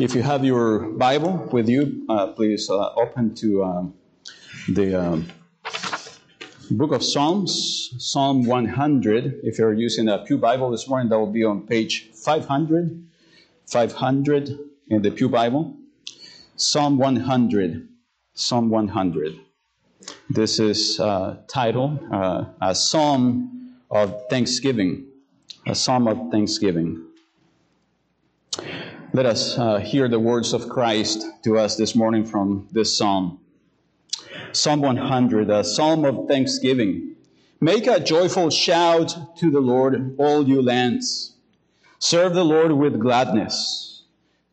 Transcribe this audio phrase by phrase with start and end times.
[0.00, 3.94] If you have your Bible with you, uh, please uh, open to um,
[4.68, 5.26] the um,
[6.70, 9.40] book of Psalms, Psalm 100.
[9.42, 13.08] If you're using a Pew Bible this morning, that will be on page 500.
[13.66, 15.74] 500 in the Pew Bible.
[16.54, 17.88] Psalm 100.
[18.34, 19.40] Psalm 100.
[20.30, 25.06] This is uh, titled uh, A Psalm of Thanksgiving.
[25.66, 27.07] A Psalm of Thanksgiving.
[29.14, 33.40] Let us uh, hear the words of Christ to us this morning from this psalm.
[34.52, 37.16] Psalm 100, a psalm of thanksgiving.
[37.58, 41.34] Make a joyful shout to the Lord, all you lands.
[41.98, 44.02] Serve the Lord with gladness.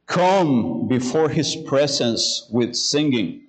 [0.08, 3.42] Come before his presence with singing.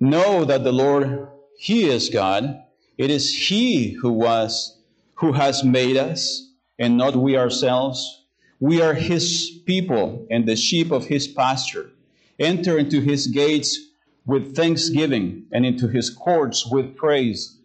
[0.00, 2.64] Know that the Lord, he is God.
[2.98, 4.76] It is he who was,
[5.14, 6.50] who has made us,
[6.80, 8.15] and not we ourselves.
[8.60, 11.90] We are his people and the sheep of his pasture.
[12.38, 13.78] Enter into his gates
[14.24, 17.56] with thanksgiving and into his courts with praise.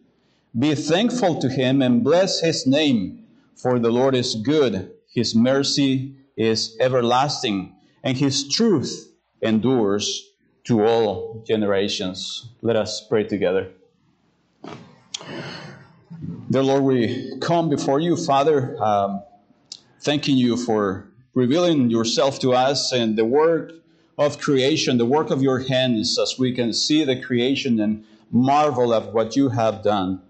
[0.57, 4.91] Be thankful to him and bless his name, for the Lord is good.
[5.13, 7.73] His mercy is everlasting,
[8.03, 10.29] and his truth endures
[10.65, 12.49] to all generations.
[12.61, 13.71] Let us pray together.
[16.49, 18.81] Dear Lord, we come before you, Father.
[18.83, 19.23] Um,
[20.01, 23.71] thanking you for revealing yourself to us and the work
[24.17, 28.93] of creation, the work of your hands, as we can see the creation and marvel
[28.93, 30.21] at what you have done.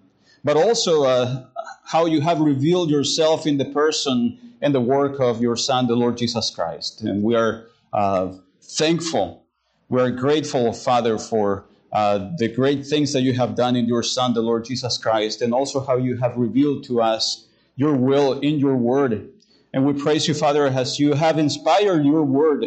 [0.44, 1.46] But also uh,
[1.86, 5.96] how you have revealed yourself in the person and the work of your Son, the
[5.96, 7.02] Lord Jesus Christ.
[7.02, 9.46] And we are uh, thankful.
[9.90, 14.04] We are grateful, Father, for uh, the great things that you have done in your
[14.04, 18.40] Son, the Lord Jesus Christ, and also how you have revealed to us your will
[18.40, 19.32] in your word
[19.74, 22.66] and we praise you, Father, as you have inspired your word.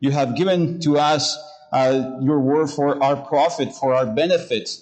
[0.00, 1.36] You have given to us
[1.72, 4.78] uh, your word for our profit, for our benefit.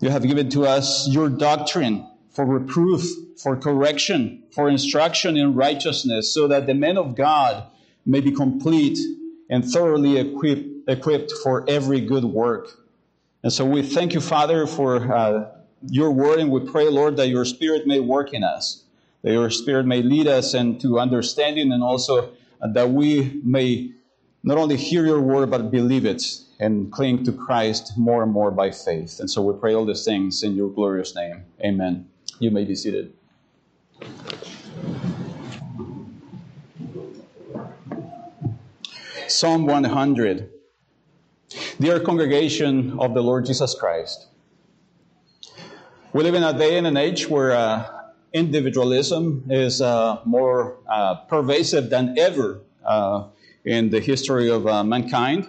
[0.00, 3.04] You have given to us your doctrine for reproof,
[3.36, 7.64] for correction, for instruction in righteousness, so that the men of God
[8.06, 8.98] may be complete
[9.50, 12.68] and thoroughly equipped, equipped for every good work.
[13.42, 15.50] And so we thank you, Father, for uh,
[15.86, 18.83] your word, and we pray, Lord, that your spirit may work in us
[19.24, 22.30] that your Spirit may lead us into understanding and also
[22.60, 23.90] that we may
[24.42, 26.22] not only hear your word but believe it
[26.60, 29.20] and cling to Christ more and more by faith.
[29.20, 31.42] And so we pray all these things in your glorious name.
[31.64, 32.06] Amen.
[32.38, 33.14] You may be seated.
[39.26, 40.50] Psalm 100.
[41.80, 44.26] Dear congregation of the Lord Jesus Christ,
[46.12, 48.03] we live in a day and an age where uh,
[48.34, 53.28] individualism is uh, more uh, pervasive than ever uh,
[53.64, 55.48] in the history of uh, mankind.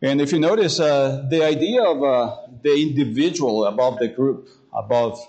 [0.00, 5.20] And if you notice, uh, the idea of uh, the individual above the group, above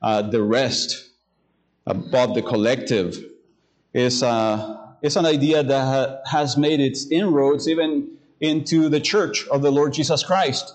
[0.00, 1.10] the rest,
[1.86, 3.18] above the collective,
[3.92, 4.22] is,
[5.02, 8.10] is an idea that ha- has made its inroads even
[8.40, 10.74] into the church of the Lord Jesus Christ.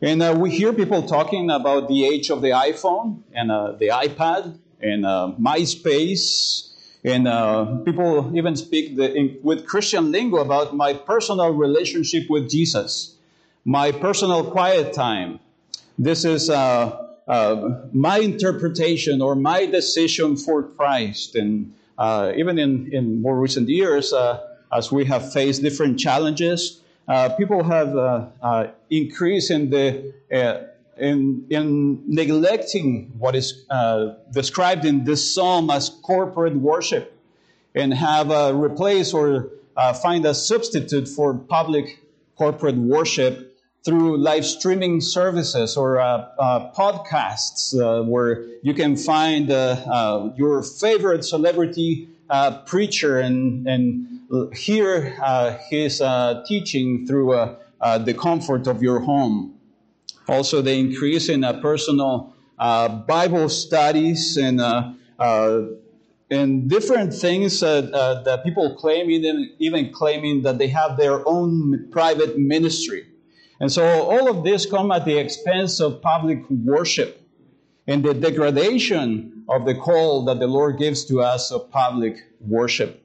[0.00, 3.88] And uh, we hear people talking about the age of the iPhone and uh, the
[3.88, 6.70] iPad and uh, MySpace.
[7.02, 12.48] And uh, people even speak the, in, with Christian lingo about my personal relationship with
[12.48, 13.16] Jesus,
[13.64, 15.40] my personal quiet time.
[15.98, 21.36] This is uh, uh my interpretation or my decision for Christ.
[21.36, 24.40] And uh, even in, in more recent years, uh,
[24.72, 26.80] as we have faced different challenges,
[27.38, 30.12] people have increased in the
[30.98, 37.16] in, in neglecting what is uh, described in this psalm as corporate worship
[37.74, 42.00] and have uh, replaced or uh, find a substitute for public
[42.36, 49.48] corporate worship through live streaming services or uh, uh, podcasts uh, where you can find
[50.36, 52.08] your favorite celebrity
[52.66, 56.02] preacher and, and hear his
[56.46, 59.53] teaching through the comfort of your home.
[60.28, 64.92] Also, the increase in uh, personal uh, Bible studies and uh,
[66.30, 71.26] and different things uh, uh, that people claim, even, even claiming that they have their
[71.28, 73.06] own private ministry.
[73.60, 77.22] And so all of this come at the expense of public worship
[77.86, 83.02] and the degradation of the call that the Lord gives to us of public worship.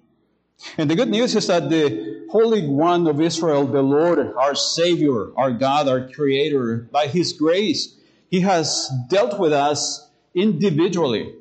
[0.78, 5.36] And the good news is that the Holy One of Israel, the Lord, our Savior,
[5.36, 7.96] our God, our Creator, by His grace,
[8.30, 11.34] He has dealt with us individually,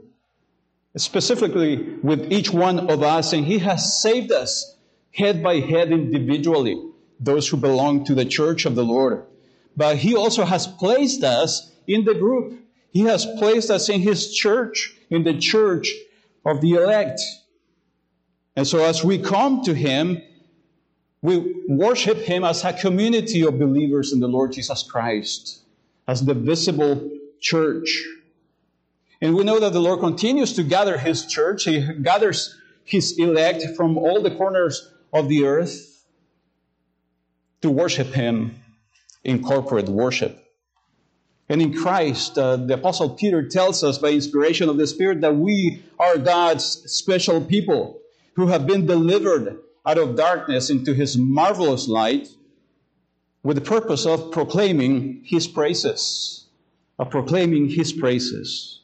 [0.97, 4.77] specifically with each one of us, and He has saved us
[5.13, 6.83] head by head individually,
[7.21, 9.27] those who belong to the church of the Lord.
[9.77, 12.59] But He also has placed us in the group.
[12.93, 15.93] He has placed us in His church, in the church
[16.47, 17.21] of the elect.
[18.57, 20.23] And so as we come to Him,
[21.21, 25.61] we worship Him as a community of believers in the Lord Jesus Christ,
[26.07, 27.11] as the visible
[27.41, 28.05] church.
[29.21, 31.65] And we know that the Lord continues to gather His church.
[31.65, 36.05] He gathers His elect from all the corners of the earth
[37.63, 38.55] to worship Him
[39.25, 40.45] in corporate worship.
[41.49, 45.35] And in Christ, uh, the Apostle Peter tells us by inspiration of the Spirit that
[45.35, 48.01] we are God's special people
[48.35, 52.29] who have been delivered out of darkness into His marvelous light
[53.43, 56.47] with the purpose of proclaiming His praises.
[56.99, 58.81] Of proclaiming His praises.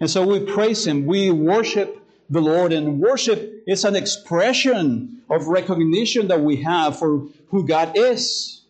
[0.00, 5.46] And so we praise Him, we worship the Lord, and worship is an expression of
[5.46, 8.62] recognition that we have for who God is.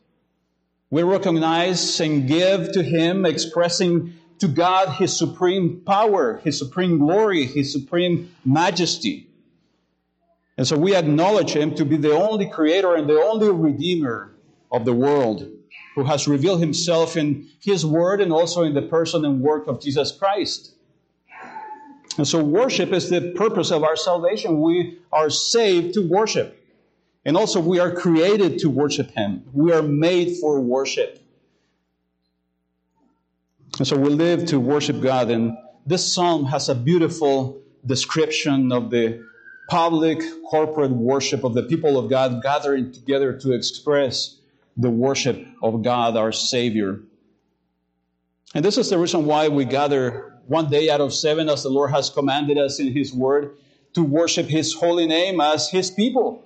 [0.90, 7.44] We recognize and give to Him, expressing to God His supreme power, His supreme glory,
[7.44, 9.27] His supreme majesty.
[10.58, 14.34] And so we acknowledge Him to be the only creator and the only redeemer
[14.72, 15.48] of the world
[15.94, 19.80] who has revealed Himself in His Word and also in the person and work of
[19.80, 20.74] Jesus Christ.
[22.18, 24.60] And so worship is the purpose of our salvation.
[24.60, 26.60] We are saved to worship.
[27.24, 29.44] And also we are created to worship Him.
[29.52, 31.22] We are made for worship.
[33.78, 35.30] And so we live to worship God.
[35.30, 35.56] And
[35.86, 39.24] this psalm has a beautiful description of the
[39.68, 44.36] public corporate worship of the people of God gathering together to express
[44.76, 47.00] the worship of God, our Savior.
[48.54, 51.68] And this is the reason why we gather one day out of seven, as the
[51.68, 53.56] Lord has commanded us in His Word,
[53.92, 56.42] to worship His holy name as His people.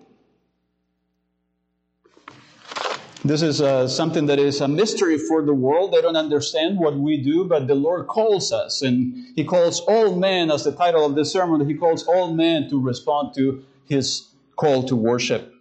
[3.24, 5.92] This is uh, something that is a mystery for the world.
[5.92, 10.16] They don't understand what we do, but the Lord calls us, and He calls all
[10.16, 14.28] men, as the title of the sermon, He calls all men to respond to His
[14.56, 15.54] call to worship.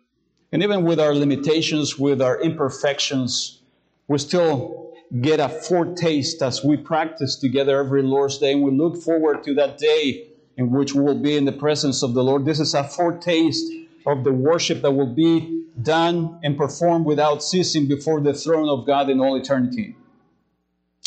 [0.51, 3.61] And even with our limitations, with our imperfections,
[4.07, 8.97] we still get a foretaste as we practice together every Lord's Day, and we look
[8.97, 12.43] forward to that day in which we will be in the presence of the Lord.
[12.43, 13.71] This is a foretaste
[14.05, 18.85] of the worship that will be done and performed without ceasing before the throne of
[18.85, 19.95] God in all eternity.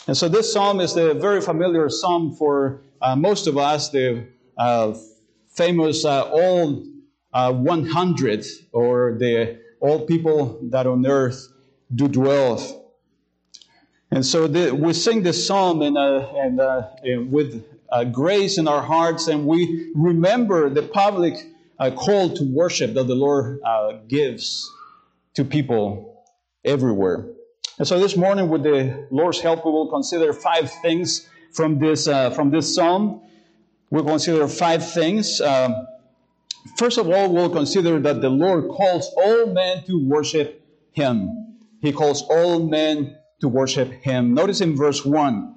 [0.07, 4.27] And so this psalm is a very familiar psalm for uh, most of us, the
[4.57, 4.95] uh,
[5.49, 6.87] famous uh, old
[7.33, 11.53] uh, 100, or the all people that on earth
[11.95, 12.85] do dwell
[14.15, 16.91] and so the, we sing this psalm and, uh, uh,
[17.29, 17.65] with
[18.13, 21.35] grace in our hearts, and we remember the public
[21.79, 24.71] uh, call to worship that the Lord uh, gives
[25.35, 26.25] to people
[26.65, 27.27] everywhere.
[27.79, 32.07] And so this morning, with the Lord's help, we will consider five things from this,
[32.07, 33.23] uh, from this psalm.
[33.91, 35.41] We'll consider five things.
[35.41, 35.87] Um,
[36.79, 41.45] first of all, we'll consider that the Lord calls all men to worship Him.
[41.85, 44.33] He calls all men to worship him.
[44.33, 45.55] Notice in verse 1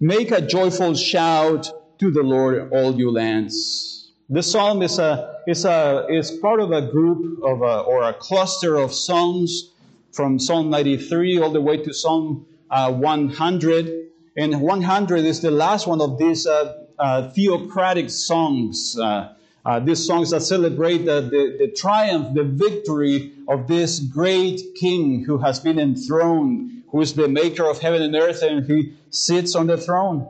[0.00, 3.97] Make a joyful shout to the Lord, all you lands.
[4.30, 8.12] This psalm is, a, is, a, is part of a group of a, or a
[8.12, 9.70] cluster of psalms
[10.12, 14.10] from Psalm 93 all the way to Psalm uh, 100.
[14.36, 18.98] And 100 is the last one of these uh, uh, theocratic songs.
[18.98, 19.32] Uh,
[19.64, 25.24] uh, these songs that celebrate the, the, the, triumph, the victory of this great king
[25.24, 29.54] who has been enthroned who is the maker of heaven and earth, and he sits
[29.54, 30.28] on the throne.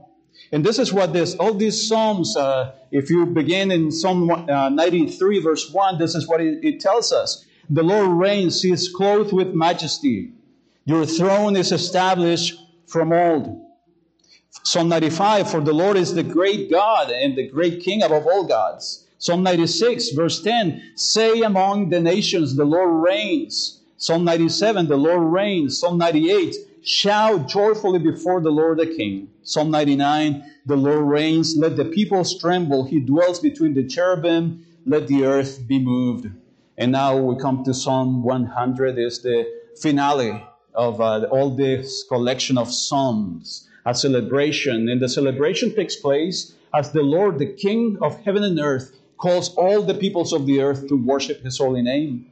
[0.51, 4.69] And this is what this, all these Psalms, uh, if you begin in Psalm uh,
[4.71, 7.45] 93, verse 1, this is what it, it tells us.
[7.69, 10.33] The Lord reigns, he is clothed with majesty.
[10.87, 13.63] Your throne is established from old.
[14.63, 18.45] Psalm 95, for the Lord is the great God and the great King above all
[18.45, 19.07] gods.
[19.19, 23.81] Psalm 96, verse 10, say among the nations, the Lord reigns.
[23.97, 25.79] Psalm 97, the Lord reigns.
[25.79, 29.31] Psalm 98, shout joyfully before the Lord the King.
[29.43, 31.57] Psalm 99, the Lord reigns.
[31.57, 32.85] Let the peoples tremble.
[32.85, 34.65] He dwells between the cherubim.
[34.87, 36.31] Let the earth be moved.
[36.77, 40.45] And now we come to Psalm 100, is the finale
[40.75, 44.89] of uh, all this collection of psalms, a celebration.
[44.89, 49.55] And the celebration takes place as the Lord, the King of heaven and earth, calls
[49.57, 52.27] all the peoples of the earth to worship his holy name.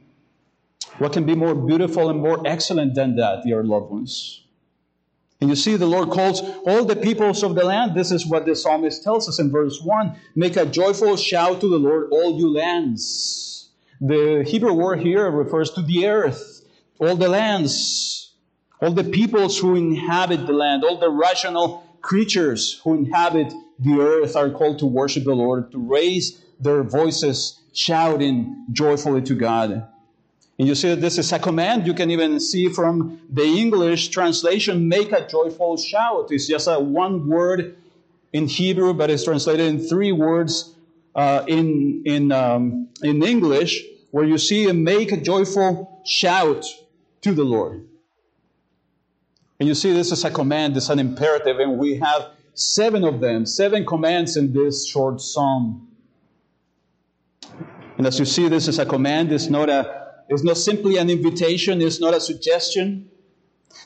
[0.97, 4.43] What can be more beautiful and more excellent than that, dear loved ones?
[5.39, 7.95] And you see, the Lord calls all the peoples of the land.
[7.95, 11.69] This is what the psalmist tells us in verse 1 Make a joyful shout to
[11.69, 13.69] the Lord, all you lands.
[14.01, 16.65] The Hebrew word here refers to the earth,
[16.99, 18.33] all the lands,
[18.81, 24.35] all the peoples who inhabit the land, all the rational creatures who inhabit the earth
[24.35, 29.87] are called to worship the Lord, to raise their voices shouting joyfully to God.
[30.59, 31.85] And you see that this is a command.
[31.85, 36.31] You can even see from the English translation, make a joyful shout.
[36.31, 37.77] It's just a one word
[38.33, 40.73] in Hebrew, but it's translated in three words
[41.15, 46.65] uh, in, in, um, in English, where you see make a joyful shout
[47.21, 47.87] to the Lord.
[49.59, 53.19] And you see this is a command, it's an imperative, and we have seven of
[53.19, 55.87] them, seven commands in this short psalm.
[57.97, 61.09] And as you see, this is a command, it's not a it's not simply an
[61.09, 63.09] invitation, it's not a suggestion.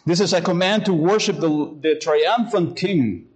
[0.05, 3.27] This is a command to worship the, the triumphant king,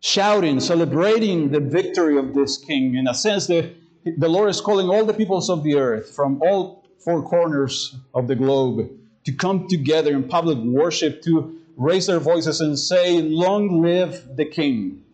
[0.00, 2.96] shouting, celebrating the victory of this king.
[2.96, 3.72] In a sense, the,
[4.04, 8.26] the Lord is calling all the peoples of the earth from all four corners of
[8.26, 8.90] the globe
[9.24, 14.44] to come together in public worship, to raise their voices and say, Long live the
[14.44, 15.04] king!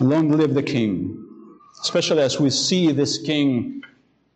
[0.00, 1.18] Long live the king!
[1.82, 3.82] Especially as we see this king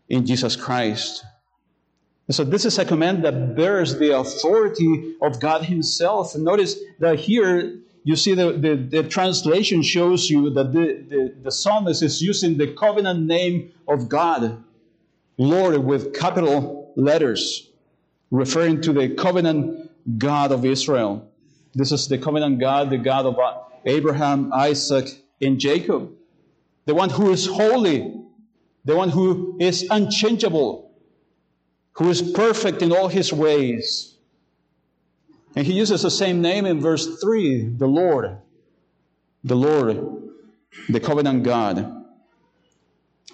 [0.09, 1.25] in Jesus Christ.
[2.31, 6.35] So this is a command that bears the authority of God Himself.
[6.35, 11.35] And notice that here you see the, the, the translation shows you that the, the,
[11.43, 14.63] the psalmist is using the covenant name of God,
[15.39, 17.69] Lord, with capital letters,
[18.31, 21.29] referring to the covenant God of Israel.
[21.75, 23.37] This is the covenant God, the God of
[23.85, 25.09] Abraham, Isaac,
[25.41, 26.13] and Jacob.
[26.87, 28.15] The one who is holy,
[28.87, 30.91] the one who is unchangeable,
[31.95, 34.15] who is perfect in all his ways.
[35.57, 38.39] And he uses the same name in verse 3 the Lord.
[39.43, 40.31] The Lord,
[40.89, 42.05] the covenant God.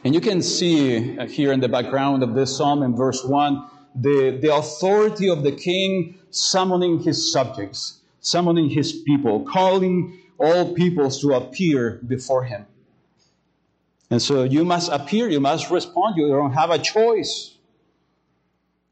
[0.05, 3.69] And you can see uh, here in the background of this psalm in verse 1
[3.95, 11.21] the, the authority of the king summoning his subjects, summoning his people, calling all peoples
[11.21, 12.65] to appear before him.
[14.12, 17.57] And so you must appear, you must respond, you don't have a choice.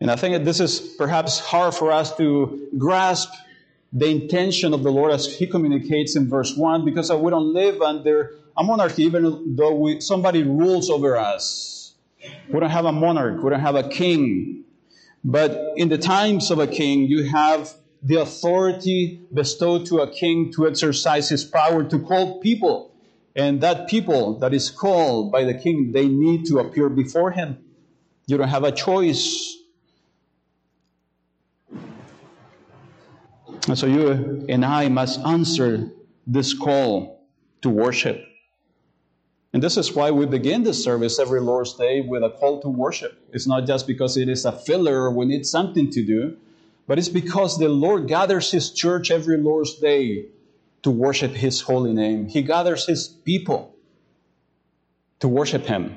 [0.00, 3.28] And I think this is perhaps hard for us to grasp
[3.92, 7.82] the intention of the Lord as He communicates in verse 1 because we don't live
[7.82, 11.92] under a monarchy, even though we, somebody rules over us.
[12.48, 14.64] We don't have a monarch, we don't have a king.
[15.22, 20.50] But in the times of a king, you have the authority bestowed to a king
[20.54, 22.89] to exercise his power to call people
[23.36, 27.58] and that people that is called by the king, they need to appear before him.
[28.26, 29.56] You don't have a choice.
[33.68, 35.90] And so you and I must answer
[36.26, 37.24] this call
[37.62, 38.24] to worship.
[39.52, 42.68] And this is why we begin the service every Lord's Day with a call to
[42.68, 43.18] worship.
[43.32, 46.36] It's not just because it is a filler we need something to do,
[46.86, 50.26] but it's because the Lord gathers His church every Lord's Day
[50.82, 52.28] to worship His holy name.
[52.28, 53.74] He gathers His people
[55.20, 55.96] to worship Him.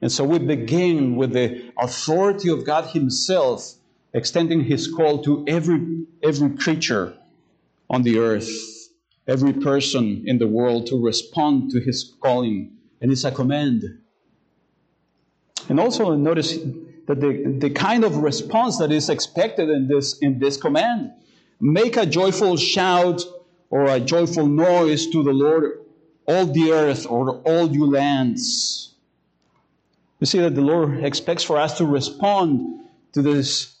[0.00, 3.74] And so we begin with the authority of God Himself
[4.14, 7.14] extending His call to every, every creature
[7.90, 8.48] on the earth,
[9.26, 12.76] every person in the world to respond to His calling.
[13.00, 13.84] And it's a command.
[15.68, 16.58] And also notice
[17.06, 21.12] that the, the kind of response that is expected in this, in this command
[21.60, 23.22] make a joyful shout
[23.70, 25.80] or a joyful noise to the Lord,
[26.26, 28.94] all the earth or all you lands.
[30.20, 32.80] You see that the Lord expects for us to respond
[33.12, 33.76] to this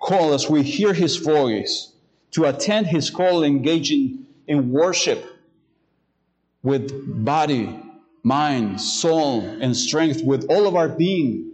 [0.00, 1.92] call as we hear His voice,
[2.32, 5.24] to attend His call, engaging in worship
[6.62, 7.78] with body,
[8.22, 11.52] mind, soul, and strength, with all of our being.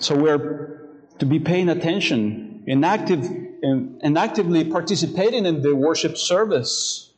[0.00, 0.88] So we're
[1.18, 7.10] to be paying attention in active and, actively participating in the worship service.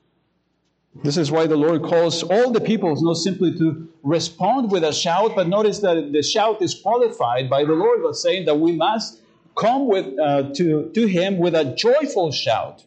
[1.03, 4.93] This is why the Lord calls all the peoples not simply to respond with a
[4.93, 8.73] shout, but notice that the shout is qualified by the Lord by saying that we
[8.73, 9.21] must
[9.57, 12.85] come with, uh, to, to Him with a joyful shout.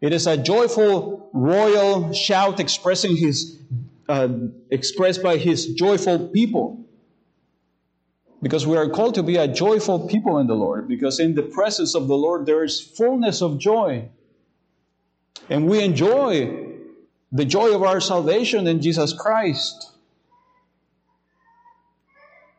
[0.00, 3.58] It is a joyful royal shout expressing His,
[4.08, 4.28] uh,
[4.70, 6.84] expressed by His joyful people.
[8.42, 11.44] Because we are called to be a joyful people in the Lord, because in the
[11.44, 14.08] presence of the Lord there is fullness of joy.
[15.48, 16.70] And we enjoy
[17.30, 19.92] the joy of our salvation in Jesus Christ.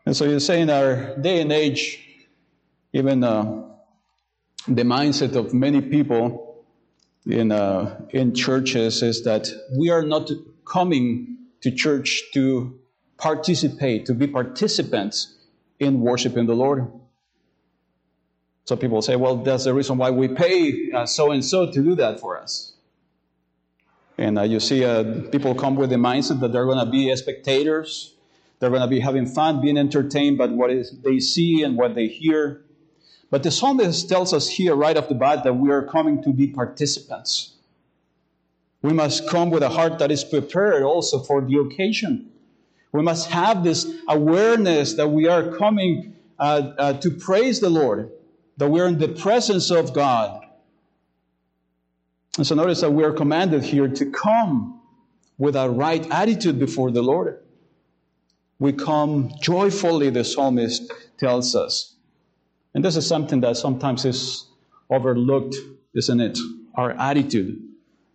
[0.05, 1.99] And so you say in our day and age,
[2.93, 3.63] even uh,
[4.67, 6.63] the mindset of many people
[7.25, 10.29] in, uh, in churches is that we are not
[10.65, 12.79] coming to church to
[13.17, 15.35] participate, to be participants
[15.79, 16.91] in worshiping the Lord.
[18.65, 21.95] So people say, well, that's the reason why we pay so and so to do
[21.95, 22.73] that for us.
[24.17, 27.13] And uh, you see uh, people come with the mindset that they're going to be
[27.15, 28.13] spectators,
[28.59, 31.95] they're going to be having fun, being entertained by what is, they see and what
[31.95, 32.61] they hear.
[33.29, 36.31] But the psalmist tells us here right off the bat that we are coming to
[36.31, 37.55] be participants.
[38.83, 42.29] We must come with a heart that is prepared also for the occasion.
[42.93, 48.11] We must have this awareness that we are coming uh, uh, to praise the Lord,
[48.57, 50.45] that we're in the presence of God.
[52.37, 54.79] And so notice that we are commanded here to come
[55.39, 57.39] with a right attitude before the Lord.
[58.59, 61.95] We come joyfully, the psalmist tells us.
[62.75, 64.45] And this is something that sometimes is
[64.89, 65.55] overlooked,
[65.95, 66.37] isn't it?
[66.75, 67.59] Our attitude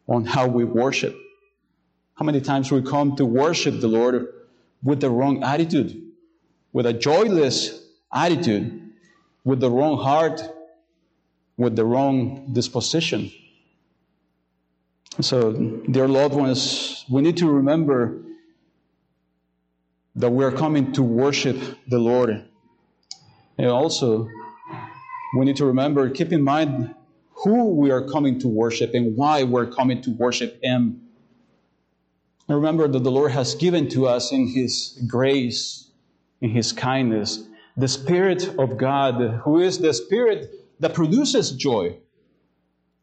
[0.07, 1.17] on how we worship.
[2.15, 4.29] How many times we come to worship the Lord
[4.83, 6.03] with the wrong attitude,
[6.73, 8.91] with a joyless attitude,
[9.45, 10.43] with the wrong heart,
[11.57, 13.31] with the wrong disposition.
[15.21, 15.53] So,
[15.91, 18.23] dear loved ones, we need to remember
[20.15, 21.57] that we are coming to worship
[21.89, 22.45] the Lord.
[23.57, 24.29] And also,
[25.37, 26.95] we need to remember, keep in mind
[27.45, 31.08] who we are coming to worship and why we're coming to worship Him.
[32.49, 35.91] Remember that the Lord has given to us in His grace,
[36.41, 40.51] in His kindness, the Spirit of God, who is the Spirit
[40.81, 41.99] that produces joy.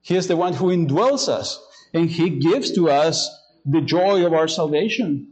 [0.02, 1.60] He is the one who indwells us,
[1.94, 3.30] and He gives to us
[3.66, 5.32] the joy of our salvation.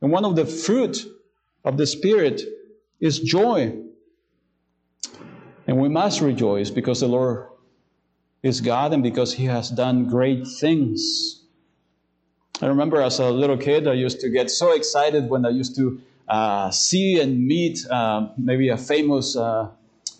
[0.00, 1.06] And one of the fruit
[1.64, 2.42] of the Spirit
[3.00, 3.78] is joy.
[5.66, 7.46] And we must rejoice because the Lord
[8.42, 11.41] is God and because He has done great things.
[12.62, 15.74] I remember as a little kid, I used to get so excited when I used
[15.76, 19.68] to uh, see and meet uh, maybe a famous uh,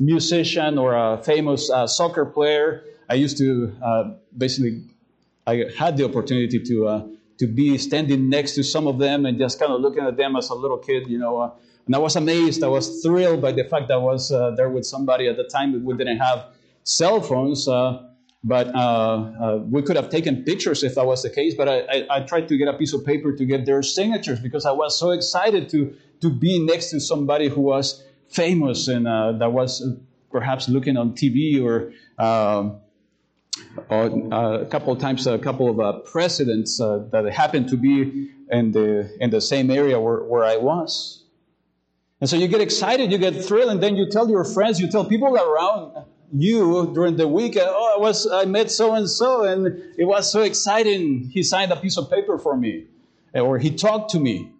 [0.00, 2.82] musician or a famous uh, soccer player.
[3.08, 4.82] I used to uh, basically,
[5.46, 7.06] I had the opportunity to uh,
[7.38, 10.34] to be standing next to some of them and just kind of looking at them
[10.34, 11.54] as a little kid, you know.
[11.86, 12.64] and I was amazed.
[12.64, 15.84] I was thrilled by the fact that I was there with somebody at the time
[15.84, 16.46] we didn't have
[16.82, 17.68] cell phones.
[17.68, 18.02] Uh,
[18.50, 21.54] uh, we could have taken pictures if that was the case.
[21.54, 24.40] But I, I, I, tried to get a piece of paper to get their signatures
[24.40, 29.06] because I was so excited to, to be next to somebody who was famous and
[29.06, 29.86] uh, that was
[30.30, 32.80] perhaps looking on TV or, um,
[33.88, 37.76] or uh, a couple of times a couple of uh, presidents uh, that happened to
[37.76, 41.22] be in the, in the same area where, where I was.
[42.20, 44.88] And so you get excited, you get thrilled, and then you tell your friends, you
[44.88, 47.56] tell people around you during the week.
[47.58, 49.66] Oh, I was I met so and so, and
[49.98, 51.30] it was so exciting.
[51.32, 52.86] He signed a piece of paper for me,
[53.34, 54.52] or he talked to me.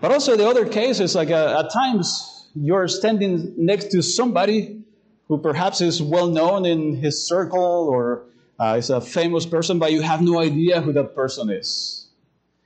[0.00, 4.82] But also the other case is like uh, at times you're standing next to somebody
[5.28, 8.26] who perhaps is well known in his circle or
[8.58, 12.08] uh, is a famous person, but you have no idea who that person is.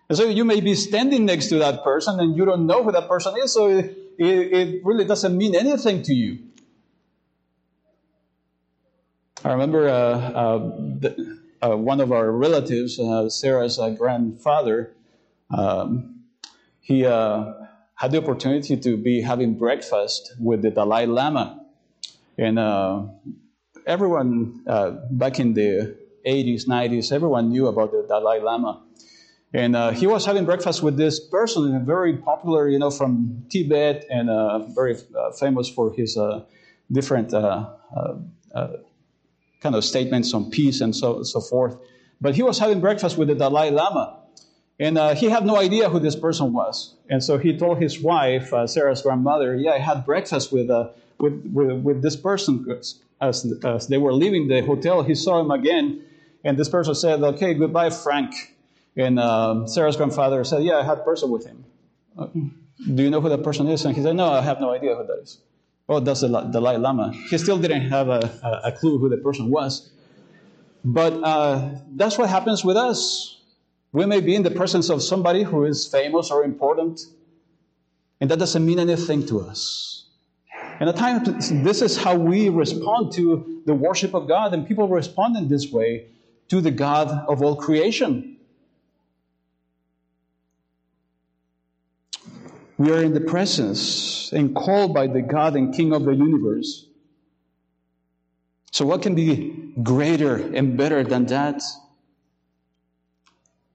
[0.08, 2.92] And so you may be standing next to that person and you don't know who
[2.92, 6.38] that person is, so it, it really doesn't mean anything to you.
[9.42, 14.92] I remember uh, uh, the, uh, one of our relatives, uh, Sarah's uh, grandfather,
[15.56, 16.24] um,
[16.80, 17.54] he uh,
[17.94, 21.64] had the opportunity to be having breakfast with the Dalai Lama.
[22.36, 22.58] And
[23.86, 24.62] everyone
[25.10, 28.82] back in the 80s, 90s, everyone knew about the Dalai Lama.
[29.54, 34.74] And he was having breakfast with this person, very popular, you know, from Tibet, and
[34.74, 34.96] very
[35.38, 36.18] famous for his
[36.90, 37.32] different
[39.60, 41.76] kind of statements on peace and so, so forth.
[42.20, 44.18] But he was having breakfast with the Dalai Lama.
[44.78, 46.94] And uh, he had no idea who this person was.
[47.10, 50.88] And so he told his wife, uh, Sarah's grandmother, Yeah, I had breakfast with, uh,
[51.18, 52.66] with, with, with, this person.
[53.20, 56.02] As, as they were leaving the hotel, he saw him again.
[56.44, 58.34] And this person said, Okay, goodbye, Frank.
[58.96, 61.64] And um, Sarah's grandfather said, Yeah, I had a person with him.
[62.16, 62.28] Uh,
[62.94, 63.84] do you know who that person is?
[63.84, 65.38] And he said, No, I have no idea who that is.
[65.90, 67.12] Oh, that's the Dalai Lama.
[67.30, 69.90] He still didn't have a, a clue who the person was.
[70.84, 73.40] But uh, that's what happens with us.
[73.92, 77.00] We may be in the presence of somebody who is famous or important,
[78.20, 80.04] and that doesn't mean anything to us.
[80.78, 84.86] And at times, this is how we respond to the worship of God, and people
[84.86, 86.06] respond in this way
[86.50, 88.36] to the God of all creation.
[92.80, 96.86] We are in the presence and called by the God and King of the universe.
[98.72, 101.60] So, what can be greater and better than that?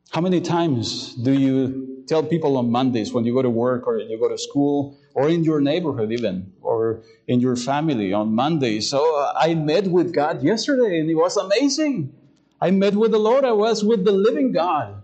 [0.09, 3.99] How many times do you tell people on Mondays when you go to work or
[3.99, 8.81] you go to school or in your neighborhood, even, or in your family on Monday.
[8.81, 12.11] So uh, I met with God yesterday and it was amazing.
[12.59, 13.45] I met with the Lord.
[13.45, 15.03] I was with the living God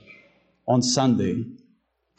[0.68, 1.46] on Sunday,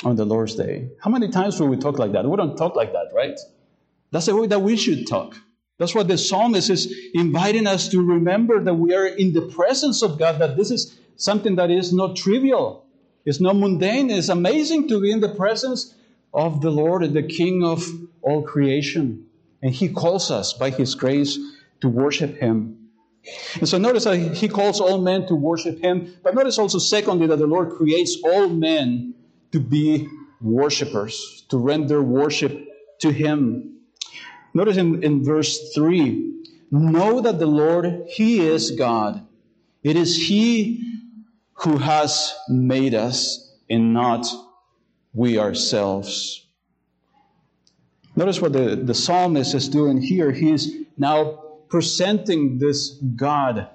[0.05, 0.89] on the Lord's Day.
[1.01, 2.25] How many times will we talk like that?
[2.25, 3.39] We don't talk like that, right?
[4.11, 5.37] That's the way that we should talk.
[5.79, 10.03] That's what the psalmist is inviting us to remember that we are in the presence
[10.03, 12.87] of God, that this is something that is not trivial,
[13.25, 15.95] it's not mundane, it's amazing to be in the presence
[16.35, 17.85] of the Lord the King of
[18.21, 19.27] all creation.
[19.63, 21.39] And He calls us by His grace
[21.81, 22.89] to worship Him.
[23.55, 27.27] And so notice that He calls all men to worship Him, but notice also, secondly,
[27.29, 29.15] that the Lord creates all men
[29.53, 30.09] to be
[30.41, 32.67] worshippers, to render worship
[33.01, 33.79] to Him.
[34.55, 36.31] Notice in, in verse 3
[36.71, 39.27] Know that the Lord, He is God.
[39.83, 40.83] It is He
[41.55, 44.27] who has made us and not
[45.13, 46.47] we ourselves.
[48.17, 50.33] Notice what the, the psalmist is doing here.
[50.33, 53.69] He is now presenting this God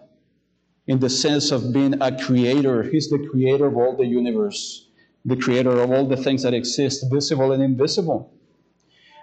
[0.86, 2.84] in the sense of being a creator.
[2.84, 4.87] He's the creator of all the universe,
[5.28, 8.32] the creator of all the things that exist, visible and invisible.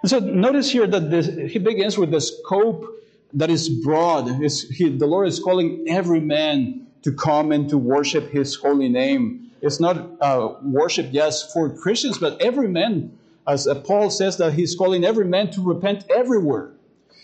[0.03, 2.87] And so notice here that this, he begins with the scope
[3.33, 4.29] that is broad.
[4.71, 9.51] He, the Lord is calling every man to come and to worship his holy name.
[9.63, 13.17] It's not uh, worship, yes, for Christians, but every man,
[13.49, 16.71] as uh, Paul says, that he's calling every man to repent everywhere.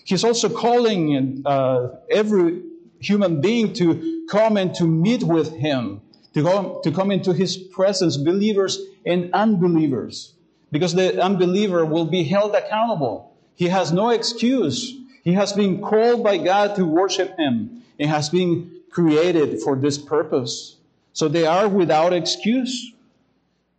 [0.04, 2.62] He's also calling uh, every
[2.98, 6.00] human being to come and to meet with him,
[6.34, 10.34] to come, to come into his presence, believers and unbelievers
[10.72, 13.36] because the unbeliever will be held accountable.
[13.54, 14.96] He has no excuse.
[15.24, 19.98] He has been called by God to worship Him and has been created for this
[19.98, 20.76] purpose.
[21.12, 22.92] So they are without excuse.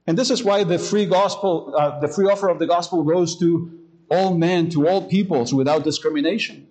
[0.05, 3.39] And this is why the free gospel, uh, the free offer of the gospel goes
[3.39, 6.67] to all men, to all peoples without discrimination.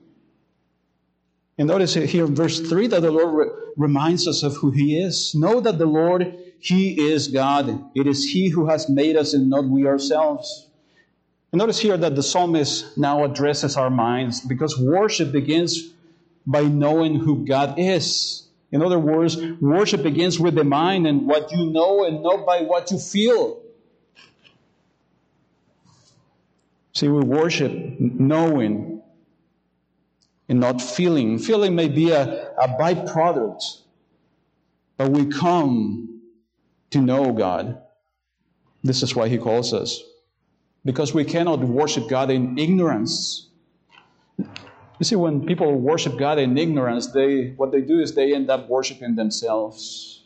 [1.57, 5.35] And notice here in verse 3 that the Lord reminds us of who He is.
[5.35, 7.85] Know that the Lord he is God.
[7.94, 10.66] It is He who has made us and not we ourselves.
[11.52, 15.88] And notice here that the psalmist now addresses our minds because worship begins
[16.46, 18.46] by knowing who God is.
[18.70, 22.61] In other words, worship begins with the mind and what you know and not by
[22.61, 23.62] what you feel.
[26.92, 28.89] See, we worship knowing
[30.50, 31.38] and not feeling.
[31.38, 33.62] Feeling may be a, a byproduct,
[34.96, 36.20] but we come
[36.90, 37.80] to know God.
[38.82, 40.02] This is why He calls us.
[40.84, 43.48] Because we cannot worship God in ignorance.
[44.38, 48.50] You see, when people worship God in ignorance, they, what they do is they end
[48.50, 50.24] up worshiping themselves.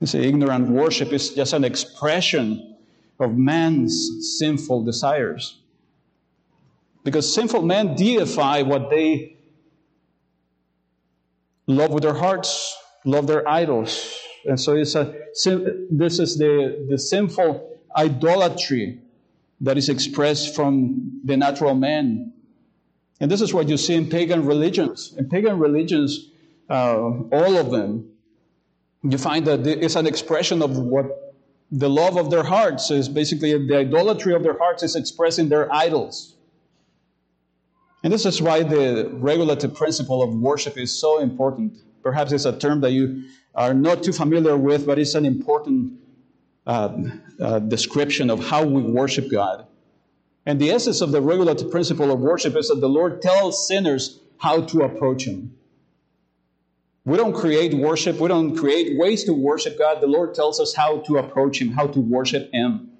[0.00, 2.76] You see, ignorant worship is just an expression
[3.20, 5.60] of man's sinful desires.
[7.04, 9.36] Because sinful men deify what they
[11.66, 14.18] love with their hearts love their idols.
[14.46, 15.14] And so it's a,
[15.90, 18.98] this is the, the sinful idolatry
[19.60, 22.32] that is expressed from the natural man.
[23.20, 25.14] And this is what you see in pagan religions.
[25.16, 26.30] In pagan religions,
[26.68, 28.10] uh, all of them,
[29.02, 31.34] you find that it's an expression of what
[31.70, 35.48] the love of their hearts is basically the idolatry of their hearts is expressed in
[35.48, 36.33] their idols.
[38.04, 41.78] And this is why the regulative principle of worship is so important.
[42.02, 45.94] Perhaps it's a term that you are not too familiar with, but it's an important
[46.66, 46.94] uh,
[47.40, 49.66] uh, description of how we worship God.
[50.44, 54.20] And the essence of the regulative principle of worship is that the Lord tells sinners
[54.36, 55.56] how to approach Him.
[57.06, 60.02] We don't create worship, we don't create ways to worship God.
[60.02, 62.90] The Lord tells us how to approach Him, how to worship Him.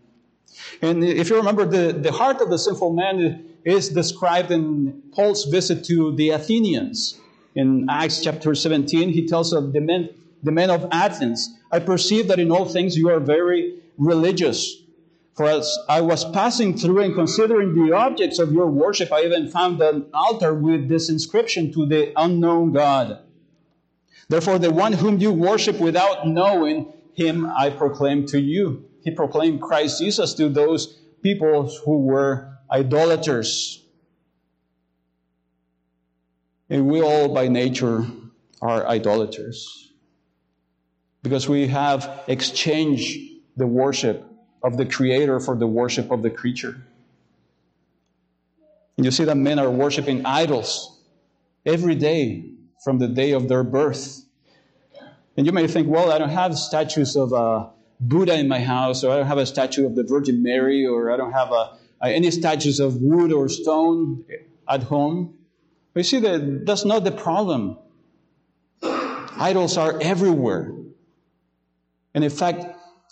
[0.81, 5.45] And if you remember, the, the heart of the sinful man is described in Paul's
[5.45, 7.21] visit to the Athenians
[7.55, 10.11] in Acts chapter 17, he tells of the men,
[10.43, 14.83] the men of Athens, I perceive that in all things you are very religious.
[15.35, 19.51] For as I was passing through and considering the objects of your worship, I even
[19.51, 23.21] found an altar with this inscription to the unknown God.
[24.29, 28.85] Therefore, the one whom you worship without knowing, him I proclaim to you.
[29.05, 33.83] He proclaimed Christ Jesus to those people who were idolaters.
[36.71, 38.07] And we all, by nature,
[38.63, 39.93] are idolaters.
[41.23, 43.19] Because we have exchanged
[43.57, 44.25] the worship
[44.63, 46.83] of the Creator for the worship of the creature.
[48.97, 51.03] And you see that men are worshiping idols
[51.67, 52.51] every day
[52.83, 54.25] from the day of their birth.
[55.37, 57.69] And you may think, well, I don't have statues of uh,
[58.01, 61.11] Buddha in my house, or I don't have a statue of the Virgin Mary, or
[61.11, 64.23] I don't have a, Uh, any statues of wood or stone
[64.69, 65.33] at home.
[65.95, 67.79] You see, that that's not the problem.
[68.83, 70.71] Idols are everywhere.
[72.15, 72.67] And in fact,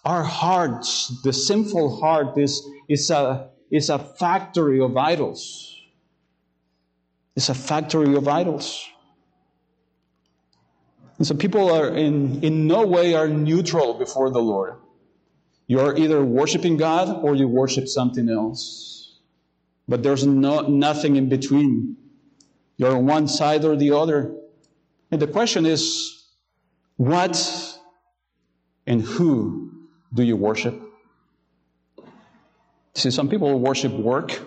[0.04, 5.74] our hearts, the sinful heart, is, is, a, is a factory of idols.
[7.34, 8.86] It's a factory of idols.
[11.16, 14.81] And so people are in, in no way are neutral before the Lord.
[15.72, 19.16] You are either worshiping God or you worship something else.
[19.88, 21.96] But there's no, nothing in between.
[22.76, 24.36] You're on one side or the other.
[25.10, 26.26] And the question is,
[26.98, 27.34] what
[28.86, 29.72] and who
[30.12, 30.78] do you worship?
[32.94, 34.42] See, some people worship work,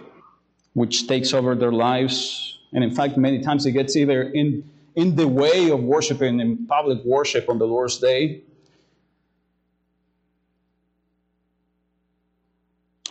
[0.74, 2.60] which takes over their lives.
[2.72, 6.68] And in fact, many times it gets either in, in the way of worshiping in
[6.68, 8.44] public worship on the Lord's Day.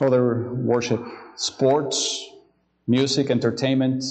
[0.00, 1.04] Other worship
[1.37, 2.28] sports,
[2.87, 4.04] music, entertainment,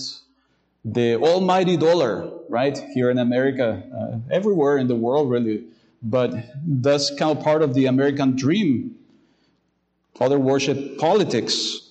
[0.86, 2.78] the almighty dollar, right?
[2.94, 5.66] Here in America, uh, everywhere in the world, really.
[6.02, 6.34] But
[6.66, 8.96] that's kind of part of the American dream.
[10.20, 11.90] Other worship politics,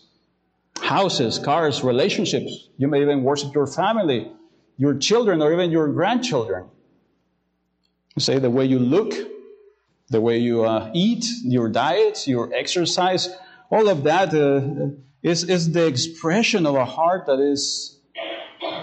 [0.81, 2.69] houses, cars, relationships.
[2.77, 4.31] You may even worship your family,
[4.77, 6.67] your children, or even your grandchildren.
[8.19, 9.15] Say the way you look,
[10.11, 13.35] the way you uh, eat, your diet, your exercise,
[13.73, 14.91] all of that uh,
[15.23, 17.99] is is the expression of a heart that is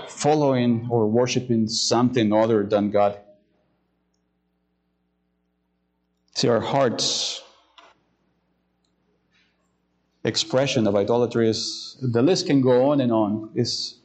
[0.07, 3.19] following or worshiping something other than God.
[6.33, 7.43] See, our hearts'
[10.23, 13.51] expression of idolatry is the list can go on and on.
[13.53, 13.99] Is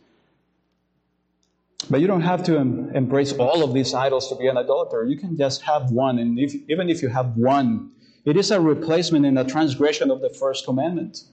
[1.89, 5.05] but you don't have to em- embrace all of these idols to be an idolater.
[5.05, 7.91] You can just have one, and if, even if you have one,
[8.25, 11.25] it is a replacement and a transgression of the first commandment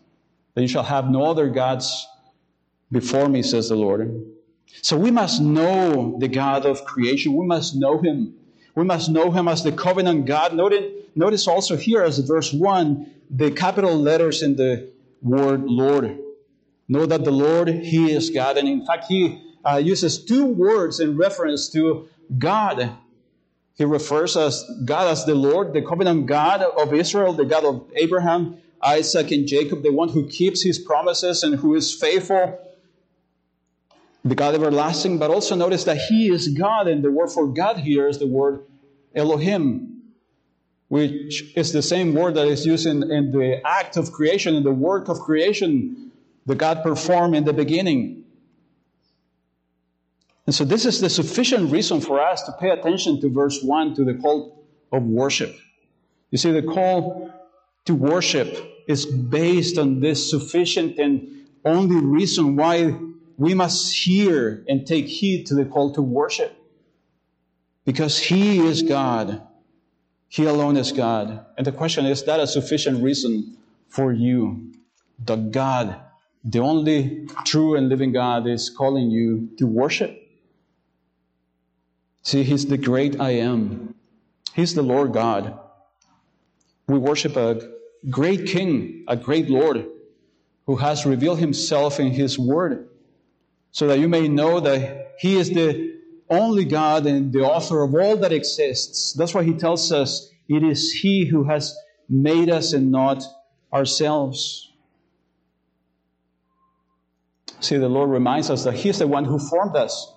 [0.54, 2.08] that you shall have no other gods
[2.92, 4.26] before me, says the Lord.
[4.82, 7.36] So we must know the God of creation.
[7.36, 8.34] We must know Him.
[8.76, 10.54] We must know Him as the covenant God.
[10.54, 14.90] Notice, also here as verse 1, the capital letters in the
[15.22, 16.18] word Lord.
[16.88, 18.58] Know that the Lord, He is God.
[18.58, 22.98] And in fact, He uh, uses two words in reference to God.
[23.76, 27.90] He refers as God as the Lord, the covenant God of Israel, the God of
[27.96, 32.60] Abraham, Isaac, and Jacob, the one who keeps His promises and who is faithful
[34.24, 37.78] the God everlasting, but also notice that He is God, and the word for God
[37.78, 38.64] here is the word
[39.16, 40.04] Elohim,
[40.90, 44.64] which is the same word that is used in, in the act of creation, in
[44.64, 46.12] the work of creation
[46.46, 48.21] that God performed in the beginning.
[50.52, 53.96] And so, this is the sufficient reason for us to pay attention to verse 1
[53.96, 55.56] to the call of worship.
[56.30, 57.32] You see, the call
[57.86, 62.94] to worship is based on this sufficient and only reason why
[63.38, 66.54] we must hear and take heed to the call to worship.
[67.86, 69.42] Because He is God.
[70.28, 71.46] He alone is God.
[71.58, 73.56] And the question is, that a sufficient reason
[73.88, 74.74] for you?
[75.18, 75.96] The God,
[76.44, 80.18] the only true and living God, is calling you to worship.
[82.24, 83.96] See, He's the great I am.
[84.54, 85.58] He's the Lord God.
[86.88, 87.62] We worship a
[88.10, 89.86] great King, a great Lord,
[90.66, 92.90] who has revealed Himself in His Word
[93.72, 97.94] so that you may know that He is the only God and the author of
[97.94, 99.14] all that exists.
[99.14, 101.76] That's why He tells us it is He who has
[102.10, 103.24] made us and not
[103.74, 104.72] ourselves.
[107.62, 110.14] See, the Lord reminds us that He's the one who formed us,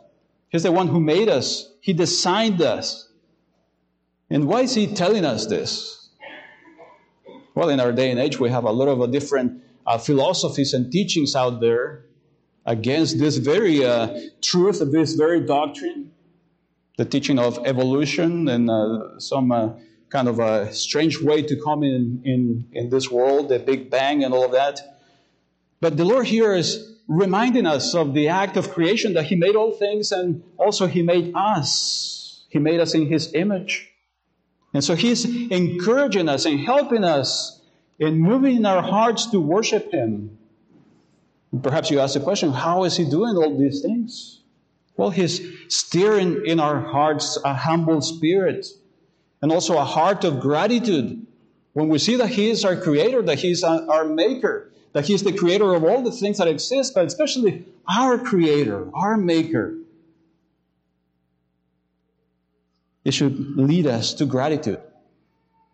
[0.55, 3.09] He's the one who made us, He designed us.
[4.31, 6.11] And why is He telling us this?
[7.57, 10.93] Well, in our day and age, we have a lot of different uh, philosophies and
[10.93, 12.05] teachings out there
[12.65, 16.13] against this very uh, truth, of this very doctrine,
[16.99, 19.71] the teaching of evolution and uh, some uh,
[20.09, 24.23] kind of a strange way to come in, in, in this world, the Big Bang
[24.23, 25.01] and all of that.
[25.81, 29.57] But the Lord here is reminding us of the act of creation that He made
[29.57, 32.45] all things and also He made us.
[32.49, 33.91] He made us in His image.
[34.73, 37.61] And so He's encouraging us and helping us
[37.99, 40.39] in moving our hearts to worship Him
[41.63, 44.41] Perhaps you ask the question, how is he doing all these things?
[44.97, 48.67] Well, he's stirring in our hearts a humble spirit
[49.43, 51.27] and also a heart of gratitude.
[51.73, 55.15] When we see that he is our creator, that he is our maker, that he
[55.15, 59.75] is the creator of all the things that exist, but especially our creator, our maker,
[63.05, 64.81] it should lead us to gratitude.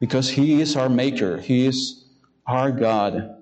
[0.00, 2.04] because He is our Maker, He is
[2.46, 3.36] our God,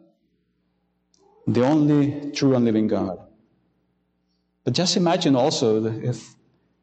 [1.46, 3.18] the only true and living God.
[4.64, 6.34] But just imagine also if,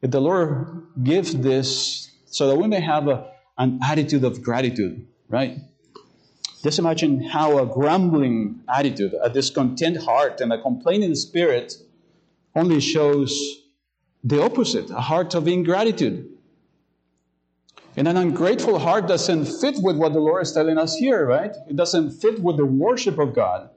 [0.02, 5.06] if the Lord gives this so that we may have a, an attitude of gratitude,
[5.28, 5.58] right?
[6.66, 11.74] Just imagine how a grumbling attitude, a discontent heart, and a complaining spirit
[12.56, 13.62] only shows
[14.24, 16.28] the opposite a heart of ingratitude.
[17.96, 21.54] And an ungrateful heart doesn't fit with what the Lord is telling us here, right?
[21.68, 23.70] It doesn't fit with the worship of God.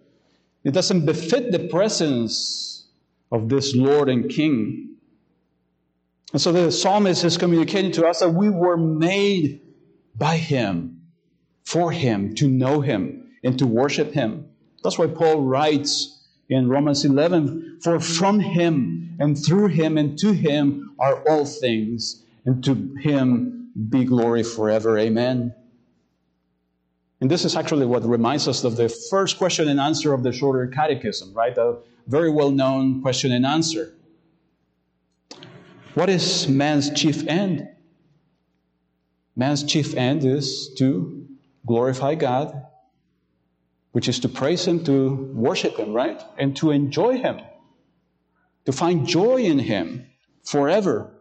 [0.64, 2.88] It doesn't befit the presence
[3.32, 4.96] of this Lord and King.
[6.34, 9.62] And so the psalmist is communicating to us that we were made
[10.16, 10.99] by Him,
[11.70, 14.46] for Him, to know Him, and to worship Him.
[14.84, 20.32] That's why Paul writes in Romans 11 For from Him, and through Him, and to
[20.32, 24.98] Him are all things, and to Him be glory forever.
[24.98, 25.54] Amen.
[27.22, 30.32] And this is actually what reminds us of the first question and answer of the
[30.32, 31.56] shorter catechism, right?
[31.56, 31.78] A
[32.08, 33.94] very well known question and answer.
[35.94, 37.68] What is man's chief end?
[39.36, 41.19] Man's chief end is to
[41.66, 42.66] glorify God,
[43.92, 46.22] which is to praise Him, to worship Him, right?
[46.38, 47.40] And to enjoy Him,
[48.66, 50.06] to find joy in Him
[50.44, 51.12] forever.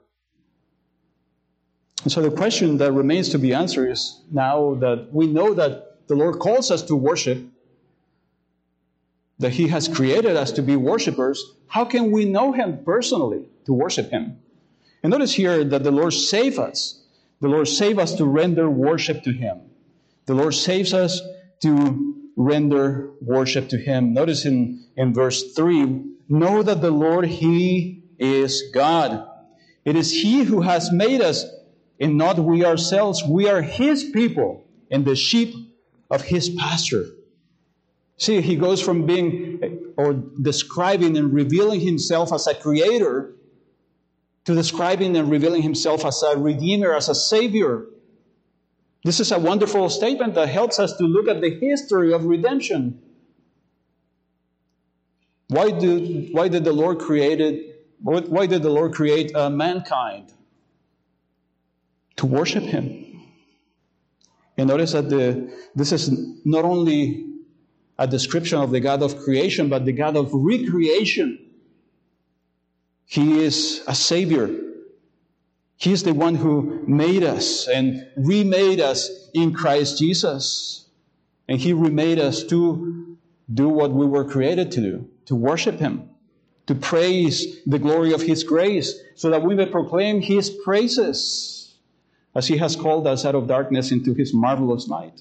[2.05, 6.07] And so the question that remains to be answered is now that we know that
[6.09, 7.39] the Lord calls us to worship,
[9.39, 13.73] that He has created us to be worshipers, how can we know Him personally to
[13.73, 14.39] worship Him?
[15.03, 17.03] And notice here that the Lord save us.
[17.41, 19.61] The Lord save us to render worship to Him.
[20.29, 21.23] The Lord saves us
[21.63, 24.13] to render worship to Him.
[24.13, 29.27] Notice in, in verse 3 know that the Lord, He is God.
[29.87, 31.47] It is He who has made us,
[31.99, 33.25] and not we ourselves.
[33.25, 35.55] We are His people and the sheep
[36.11, 37.07] of His pasture.
[38.19, 43.33] See, He goes from being or describing and revealing Himself as a creator
[44.45, 47.85] to describing and revealing himself as a redeemer, as a savior.
[49.05, 53.01] This is a wonderful statement that helps us to look at the history of redemption.
[55.49, 57.69] Why did, why did the Lord created
[58.01, 60.33] why did the Lord create uh, mankind?
[62.17, 63.23] To worship him.
[64.57, 66.11] And notice that the, this is
[66.45, 67.27] not only
[67.99, 71.39] a description of the God of creation, but the God of recreation.
[73.05, 74.49] He is a Savior.
[75.79, 80.87] He is the one who made us and remade us in Christ Jesus.
[81.47, 83.17] And He remade us to
[83.53, 86.09] do what we were created to do to worship Him,
[86.67, 91.75] to praise the glory of His grace, so that we may proclaim His praises
[92.35, 95.21] as He has called us out of darkness into His marvelous light.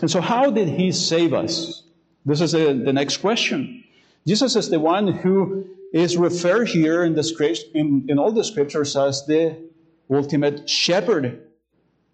[0.00, 1.82] And so, how did He save us?
[2.26, 3.84] This is the, the next question.
[4.26, 8.96] Jesus is the one who is referred here in, the in, in all the scriptures
[8.96, 9.56] as the
[10.10, 11.44] ultimate shepherd.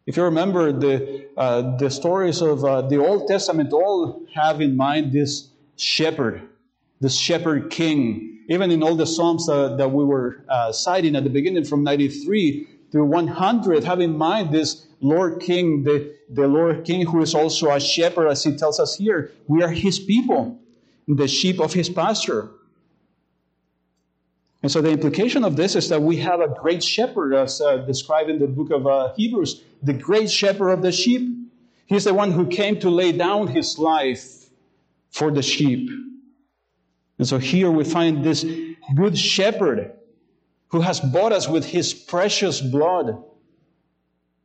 [0.06, 4.76] If you remember, the, uh, the stories of uh, the Old Testament all have in
[4.76, 6.42] mind this shepherd,
[7.00, 8.30] this shepherd king.
[8.50, 11.82] Even in all the Psalms uh, that we were uh, citing at the beginning from
[11.82, 17.34] 93 to 100, have in mind this Lord King, the, the Lord King who is
[17.34, 19.32] also a shepherd, as he tells us here.
[19.48, 20.58] We are his people,
[21.08, 22.50] the sheep of his pasture.
[24.64, 27.76] And so the implication of this is that we have a great shepherd, as uh,
[27.76, 31.36] described in the book of uh, Hebrews, the great shepherd of the sheep.
[31.84, 34.46] He's the one who came to lay down his life
[35.10, 35.90] for the sheep.
[37.18, 38.42] And so here we find this
[38.94, 39.92] good shepherd
[40.68, 43.22] who has bought us with his precious blood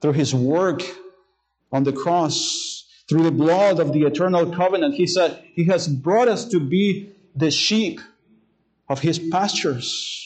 [0.01, 0.81] through his work
[1.71, 4.95] on the cross, through the blood of the eternal covenant.
[4.95, 8.01] He said he has brought us to be the sheep
[8.89, 10.25] of his pastures.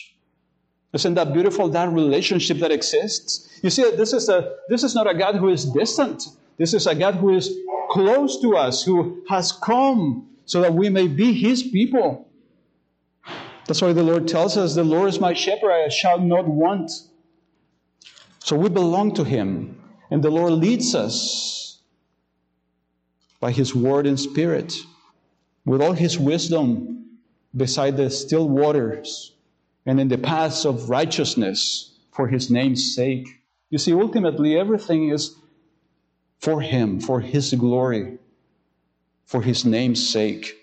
[0.94, 3.60] Isn't that beautiful, that relationship that exists?
[3.62, 6.24] You see, this is, a, this is not a God who is distant.
[6.58, 7.52] This is a God who is
[7.90, 12.28] close to us, who has come so that we may be his people.
[13.66, 16.92] That's why the Lord tells us, The Lord is my shepherd, I shall not want.
[18.40, 21.82] So we belong to him, and the Lord leads us
[23.40, 24.74] by his word and spirit
[25.66, 27.03] with all his wisdom
[27.56, 29.34] beside the still waters
[29.86, 33.28] and in the paths of righteousness for his name's sake.
[33.70, 35.36] You see, ultimately, everything is
[36.40, 38.18] for him, for his glory,
[39.26, 40.56] for his name's sake.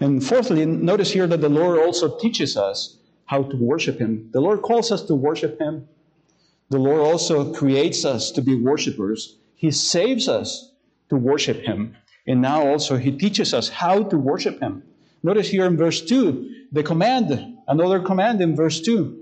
[0.00, 2.96] And fourthly, notice here that the Lord also teaches us
[3.26, 4.30] how to worship him.
[4.32, 5.88] The Lord calls us to worship him.
[6.70, 9.36] The Lord also creates us to be worshipers.
[9.56, 10.72] He saves us
[11.08, 11.96] to worship Him.
[12.26, 14.84] And now also He teaches us how to worship Him.
[15.22, 19.18] Notice here in verse 2, the command, another command in verse 2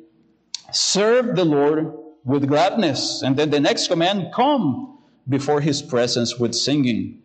[0.70, 1.94] serve the Lord
[2.24, 3.22] with gladness.
[3.22, 7.22] And then the next command, come before His presence with singing.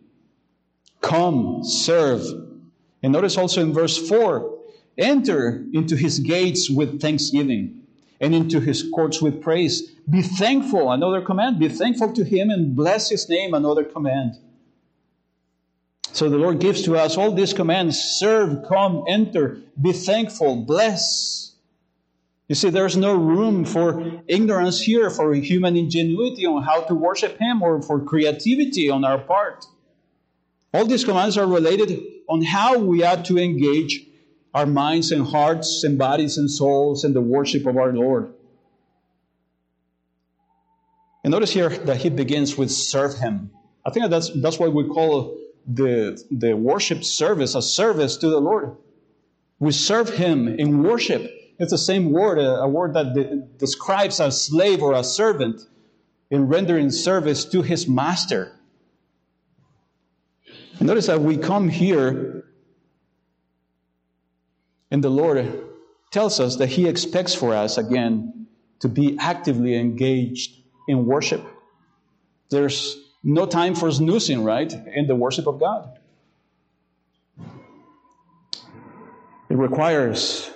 [1.02, 2.22] Come, serve.
[3.02, 4.58] And notice also in verse 4
[4.96, 7.84] enter into His gates with thanksgiving
[8.20, 9.82] and into his courts with praise.
[10.08, 11.58] Be thankful, another command.
[11.58, 14.38] Be thankful to him and bless his name, another command.
[16.14, 21.56] So the Lord gives to us all these commands serve, come, enter, be thankful, bless.
[22.46, 27.36] You see, there's no room for ignorance here, for human ingenuity on how to worship
[27.40, 29.66] Him, or for creativity on our part.
[30.72, 34.06] All these commands are related on how we ought to engage
[34.54, 38.32] our minds and hearts and bodies and souls in the worship of our Lord.
[41.24, 43.50] And notice here that he begins with serve him.
[43.84, 48.40] I think that's, that's why we call the, the worship service a service to the
[48.40, 48.76] Lord.
[49.58, 51.30] We serve him in worship.
[51.58, 55.60] It's the same word, a, a word that de- describes a slave or a servant
[56.30, 58.52] in rendering service to his master.
[60.78, 62.44] And notice that we come here
[64.94, 65.64] and the Lord
[66.12, 68.46] tells us that He expects for us, again,
[68.78, 71.44] to be actively engaged in worship.
[72.48, 75.98] There's no time for snoozing, right, in the worship of God.
[79.48, 80.50] It requires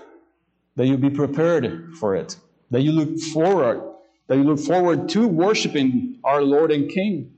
[0.76, 2.36] that you be prepared for it,
[2.70, 3.82] that you look forward,
[4.26, 7.32] that you look forward to worshiping our Lord and King.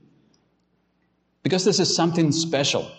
[1.43, 2.91] Because this is something special.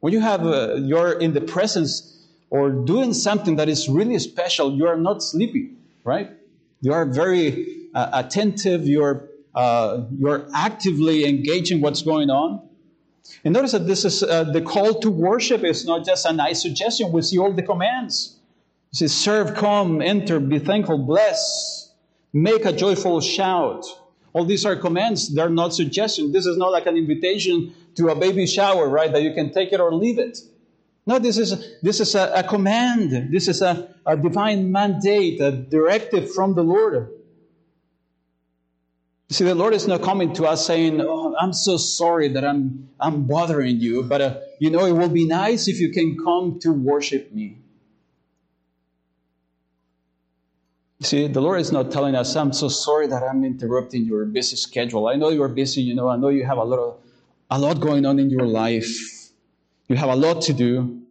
[0.00, 4.72] When you have, uh, you're in the presence or doing something that is really special,
[4.72, 5.72] you are not sleepy,
[6.04, 6.30] right?
[6.80, 12.68] You are very uh, attentive, you're, uh, you're actively engaging what's going on.
[13.44, 16.62] And notice that this is uh, the call to worship is not just a nice
[16.62, 17.12] suggestion.
[17.12, 18.38] We see all the commands.
[18.92, 21.92] It says, serve, come, enter, be thankful, bless,
[22.32, 23.84] make a joyful shout.
[24.32, 25.34] All these are commands.
[25.34, 26.32] They're not suggestions.
[26.32, 29.12] This is not like an invitation to a baby shower, right?
[29.12, 30.38] That you can take it or leave it.
[31.06, 33.32] No, this is, this is a, a command.
[33.32, 37.10] This is a, a divine mandate, a directive from the Lord.
[39.28, 42.44] You see, the Lord is not coming to us saying, oh, I'm so sorry that
[42.44, 46.16] I'm, I'm bothering you, but uh, you know, it will be nice if you can
[46.16, 47.58] come to worship me.
[51.00, 54.24] You see, the Lord is not telling us, I'm so sorry that I'm interrupting your
[54.24, 55.08] busy schedule.
[55.08, 56.96] I know you're busy, you know, I know you have a lot, of,
[57.50, 58.88] a lot going on in your life.
[59.88, 61.02] You have a lot to do.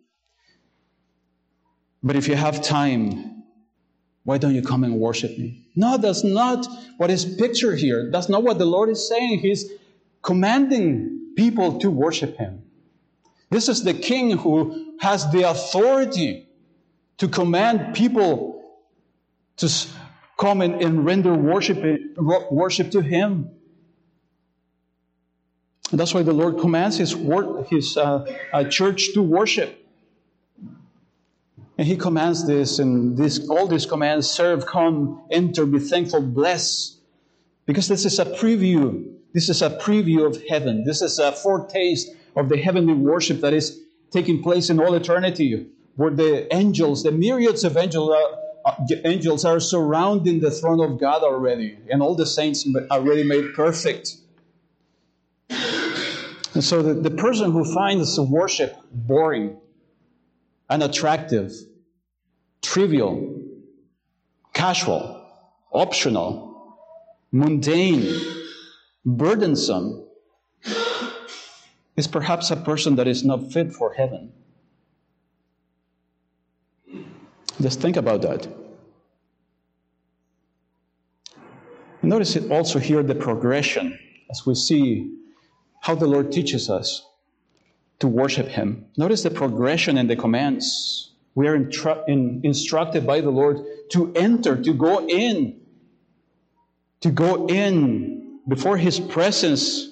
[2.01, 3.36] But if you have time,
[4.27, 5.63] why don't you come and worship me?
[5.73, 6.67] No, that's not
[6.97, 8.09] what is pictured here.
[8.11, 9.39] That's not what the Lord is saying.
[9.39, 9.71] He's
[10.21, 12.61] commanding people to worship Him.
[13.51, 16.45] This is the King who has the authority
[17.19, 18.61] to command people
[19.55, 19.73] to
[20.37, 21.77] come and, and render worship,
[22.51, 23.49] worship to Him.
[25.91, 27.15] And that's why the Lord commands His,
[27.69, 29.76] his uh, uh, church to worship.
[31.77, 36.97] And He commands this, and this, all these commands serve, come, enter, be thankful, bless.
[37.65, 39.13] Because this is a preview.
[39.33, 40.85] This is a preview of heaven.
[40.85, 43.79] This is a foretaste of the heavenly worship that is
[44.11, 48.09] taking place in all eternity, where the angels, the myriads of angels,
[48.65, 48.71] uh,
[49.05, 53.53] angels are surrounding the throne of God already, and all the saints are already made
[53.53, 54.15] perfect.
[55.49, 59.57] And so the, the person who finds worship boring,
[60.69, 61.51] unattractive,
[62.61, 63.41] trivial,
[64.53, 65.25] casual,
[65.71, 66.77] optional,
[67.31, 68.19] mundane,
[69.05, 70.05] burdensome,
[71.95, 74.31] is perhaps a person that is not fit for heaven.
[77.59, 78.47] Just think about that.
[82.03, 83.97] Notice it also here the progression
[84.29, 85.15] as we see
[85.81, 87.03] how the Lord teaches us
[87.99, 88.85] to worship Him.
[88.97, 91.11] Notice the progression in the commands.
[91.35, 93.57] We are intru- in, instructed by the Lord
[93.91, 95.59] to enter, to go in,
[97.01, 99.89] to go in before His presence,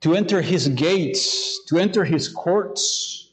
[0.00, 3.30] to enter His gates, to enter His courts,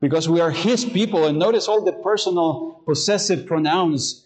[0.00, 1.26] because we are His people.
[1.26, 4.24] And notice all the personal possessive pronouns.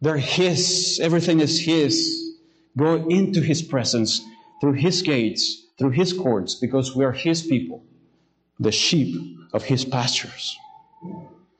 [0.00, 2.36] They're His, everything is His.
[2.76, 4.20] Go into His presence
[4.62, 7.82] through his gates, through his courts, because we are his people,
[8.60, 10.56] the sheep of his pastures.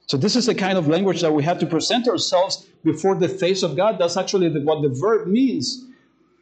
[0.07, 3.29] So, this is the kind of language that we have to present ourselves before the
[3.29, 3.99] face of God.
[3.99, 5.85] That's actually what the verb means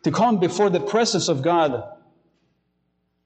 [0.02, 1.84] to come before the presence of God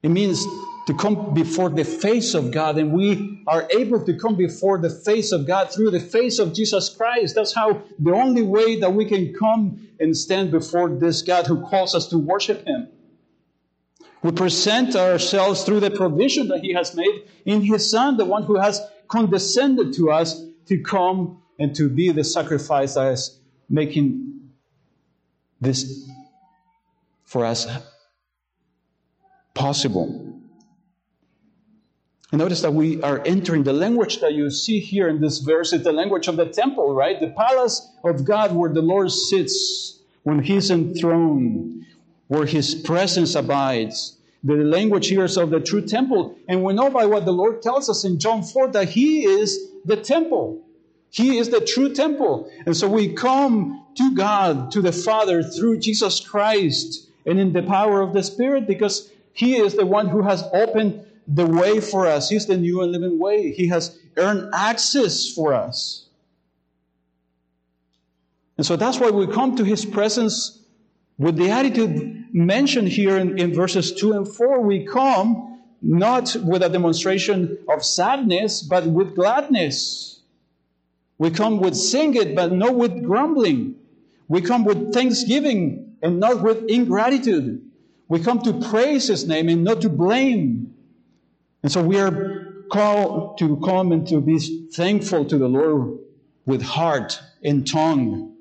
[0.03, 0.45] It means
[0.85, 4.91] to come before the face of God, and we are able to come before the
[4.91, 7.33] face of God through the face of Jesus Christ.
[7.33, 11.65] That's how the only way that we can come and stand before this God who
[11.65, 12.87] calls us to worship Him.
[14.25, 18.41] We present ourselves through the provision that He has made in His Son, the one
[18.41, 24.49] who has condescended to us to come and to be the sacrifice that is making
[25.61, 26.09] this
[27.23, 27.67] for us
[29.53, 30.07] possible.
[32.31, 35.71] And notice that we are entering the language that you see here in this verse
[35.71, 37.19] is the language of the temple, right?
[37.19, 41.85] The palace of God where the Lord sits when He's enthroned,
[42.27, 44.13] where His presence abides.
[44.45, 46.37] The language here is of the true temple.
[46.47, 49.69] And we know by what the Lord tells us in John 4 that He is
[49.85, 50.61] the temple.
[51.09, 52.51] He is the true temple.
[52.67, 57.63] And so we come to God, to the Father, through Jesus Christ and in the
[57.63, 62.05] power of the Spirit because He is the one who has opened the way for
[62.05, 62.29] us.
[62.29, 63.51] He's the new and living way.
[63.51, 66.05] He has earned access for us.
[68.57, 70.59] And so that's why we come to His presence
[71.17, 74.61] with the attitude mentioned here in, in verses 2 and 4.
[74.61, 80.21] We come not with a demonstration of sadness, but with gladness.
[81.17, 83.75] We come with singing, but not with grumbling.
[84.27, 87.61] We come with thanksgiving and not with ingratitude.
[88.09, 90.73] We come to praise His name and not to blame.
[91.63, 94.39] And so we are called to come and to be
[94.73, 95.99] thankful to the Lord
[96.45, 98.35] with heart and tongue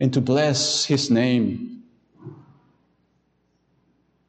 [0.00, 1.73] and to bless His name.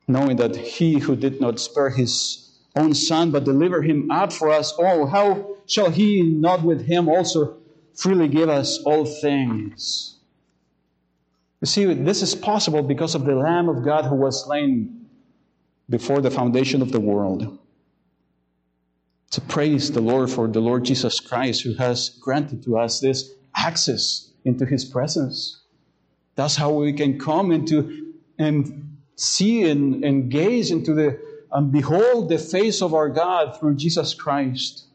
[0.07, 4.49] Knowing that He who did not spare His own Son but delivered Him up for
[4.49, 7.57] us all, how shall He not with Him also
[7.93, 10.17] freely give us all things?
[11.61, 15.07] You see, this is possible because of the Lamb of God who was slain
[15.89, 17.57] before the foundation of the world
[19.35, 23.33] to praise the Lord for the Lord Jesus Christ who has granted to us this
[23.53, 25.61] access into his presence.
[26.35, 28.84] That's how we can come into and
[29.15, 31.19] see and, and gaze into the
[31.51, 34.85] and behold the face of our God through Jesus Christ.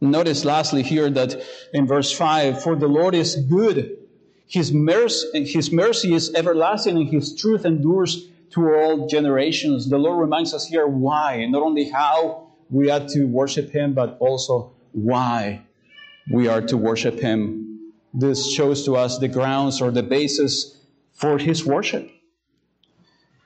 [0.00, 1.42] Notice lastly here that
[1.72, 3.98] in verse 5 For the Lord is good,
[4.46, 9.88] his mercy, his mercy is everlasting, and his truth endures to all generations.
[9.88, 14.16] The Lord reminds us here why, not only how, we are to worship Him, but
[14.20, 15.62] also why
[16.30, 17.92] we are to worship Him.
[18.12, 20.78] This shows to us the grounds or the basis
[21.12, 22.10] for His worship.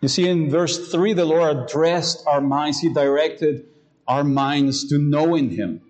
[0.01, 3.67] You see, in verse 3, the Lord addressed our minds, He directed
[4.09, 5.83] our minds to knowing Him.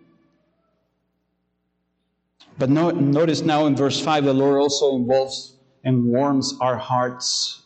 [2.58, 7.62] But no, notice now in verse 5, the Lord also involves and warms our hearts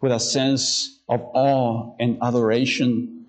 [0.00, 3.26] with a sense of awe and adoration.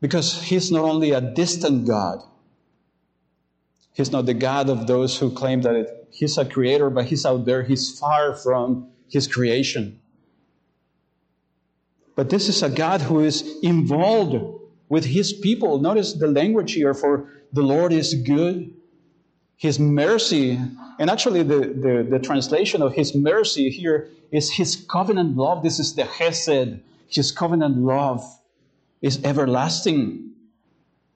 [0.00, 2.20] Because he's not only a distant God,
[3.92, 7.24] he's not the God of those who claim that it, he's a creator, but he's
[7.24, 10.00] out there, he's far from his creation.
[12.16, 14.36] But this is a God who is involved
[14.88, 15.80] with his people.
[15.80, 18.72] Notice the language here for the Lord is good,
[19.56, 20.58] his mercy,
[20.98, 25.62] and actually the, the, the translation of his mercy here is his covenant love.
[25.62, 28.24] This is the Hesed, his covenant love
[29.00, 30.32] is everlasting.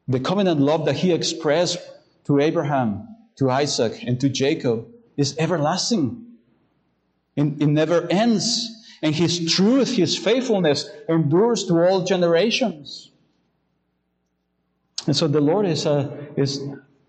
[0.06, 1.78] The covenant love that he expressed
[2.26, 4.86] to Abraham, to Isaac, and to Jacob
[5.16, 6.24] is everlasting.
[7.36, 8.77] It, it never ends.
[9.02, 13.10] And his truth, his faithfulness endures to all generations.
[15.06, 16.60] And so the Lord is a, is,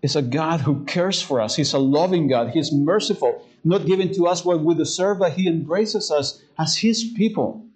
[0.02, 1.56] is a God who cares for us.
[1.56, 2.50] He's a loving God.
[2.50, 7.04] He's merciful, not giving to us what we deserve, but He embraces us as His
[7.16, 7.66] people.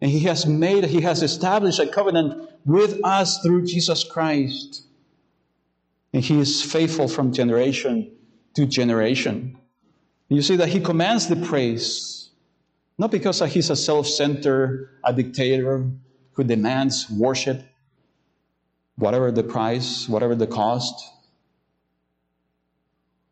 [0.00, 4.84] And he has made, he has established a covenant with us through Jesus Christ.
[6.12, 8.10] And he is faithful from generation
[8.54, 9.58] to generation.
[10.28, 12.19] You see that he commands the praise,
[13.00, 15.90] not because he's a self centered, a dictator
[16.32, 17.64] who demands worship,
[18.96, 21.02] whatever the price, whatever the cost.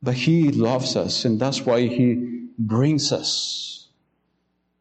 [0.03, 3.89] But he loves us, and that's why he brings us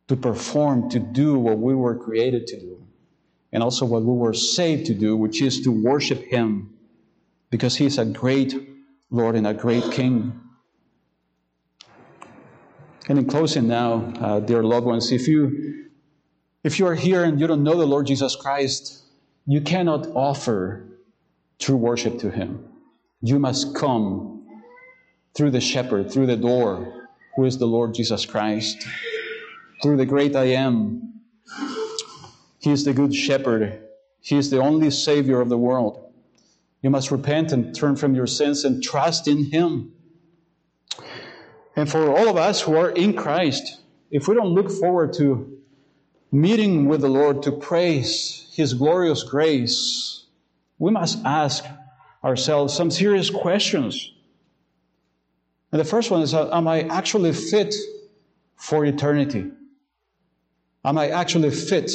[0.08, 2.82] to perform, to do what we were created to do,
[3.52, 6.74] and also what we were saved to do, which is to worship Him,
[7.50, 8.56] because He's a great
[9.10, 10.47] Lord and a great King.
[13.10, 15.90] And in closing now, uh, dear loved ones, if you
[16.64, 19.04] if you are here and you don't know the Lord Jesus Christ,
[19.46, 20.86] you cannot offer
[21.60, 22.68] true worship to Him.
[23.22, 24.46] You must come
[25.34, 28.86] through the shepherd, through the door, who is the Lord Jesus Christ
[29.82, 31.22] through the great I am.
[32.60, 33.82] He is the good shepherd.
[34.22, 36.12] He is the only Savior of the world.
[36.82, 39.94] You must repent and turn from your sins and trust in Him.
[41.78, 43.80] And for all of us who are in Christ,
[44.12, 45.60] if we don't look forward to
[46.32, 50.26] meeting with the Lord to praise His glorious grace,
[50.80, 51.64] we must ask
[52.24, 54.12] ourselves some serious questions.
[55.72, 57.74] And the first one is uh, Am I actually fit
[58.58, 59.52] for eternity?
[60.84, 61.92] Am I actually fit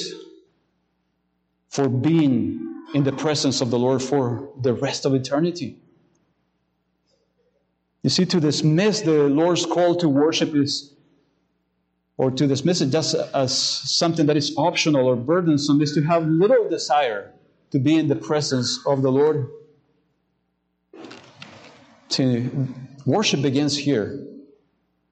[1.68, 5.78] for being in the presence of the Lord for the rest of eternity.
[8.02, 10.92] You see, to dismiss the Lord's call to worship is,
[12.16, 16.26] or to dismiss it just as something that is optional or burdensome, is to have
[16.26, 17.32] little desire
[17.70, 19.48] to be in the presence of the Lord.
[22.10, 22.68] To
[23.06, 24.26] worship begins here,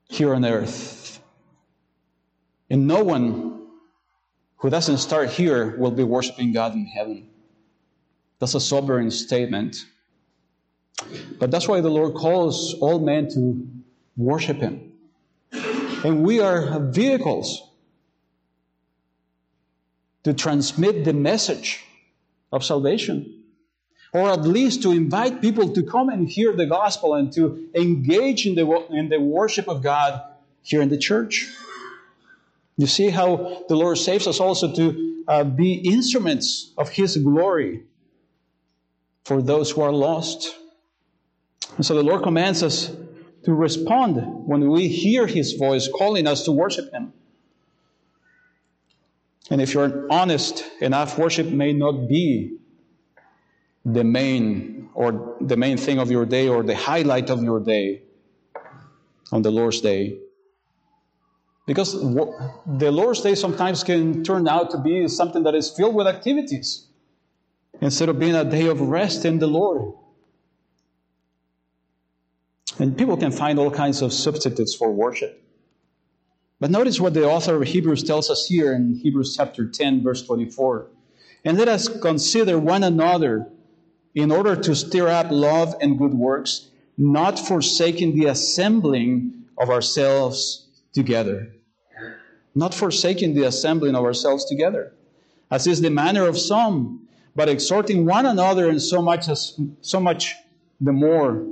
[0.09, 1.23] here on earth.
[2.69, 3.67] And no one
[4.57, 7.31] who doesn't start here will be worshiping God in heaven.
[8.39, 9.77] That's a sobering statement.
[11.39, 13.67] But that's why the Lord calls all men to
[14.17, 14.93] worship Him.
[16.05, 17.63] And we are vehicles
[20.25, 21.85] to transmit the message
[22.53, 23.45] of salvation.
[24.13, 28.45] Or at least to invite people to come and hear the gospel and to engage
[28.47, 30.21] in the, in the worship of God
[30.63, 31.49] here in the church.
[32.77, 37.85] You see how the Lord saves us also to uh, be instruments of His glory
[39.25, 40.57] for those who are lost.
[41.77, 42.95] And so the Lord commands us
[43.45, 44.17] to respond
[44.47, 47.13] when we hear His voice calling us to worship Him.
[49.51, 52.59] And if you're honest enough, worship may not be
[53.85, 58.03] the main or the main thing of your day or the highlight of your day
[59.33, 60.19] on the Lord's day.
[61.67, 66.07] Because the Lord's day sometimes can turn out to be something that is filled with
[66.07, 66.87] activities
[67.81, 69.95] instead of being a day of rest in the Lord.
[72.81, 75.43] And people can find all kinds of substitutes for worship.
[76.61, 80.23] But notice what the author of Hebrews tells us here in Hebrews chapter 10, verse
[80.27, 80.87] 24.
[81.45, 83.47] And let us consider one another
[84.15, 90.67] in order to stir up love and good works, not forsaking the assembling of ourselves
[90.95, 91.53] together.
[92.55, 94.95] Not forsaking the assembling of ourselves together,
[95.51, 97.07] as is the manner of some,
[97.37, 100.35] but exhorting one another, and so much as so much
[100.81, 101.47] the more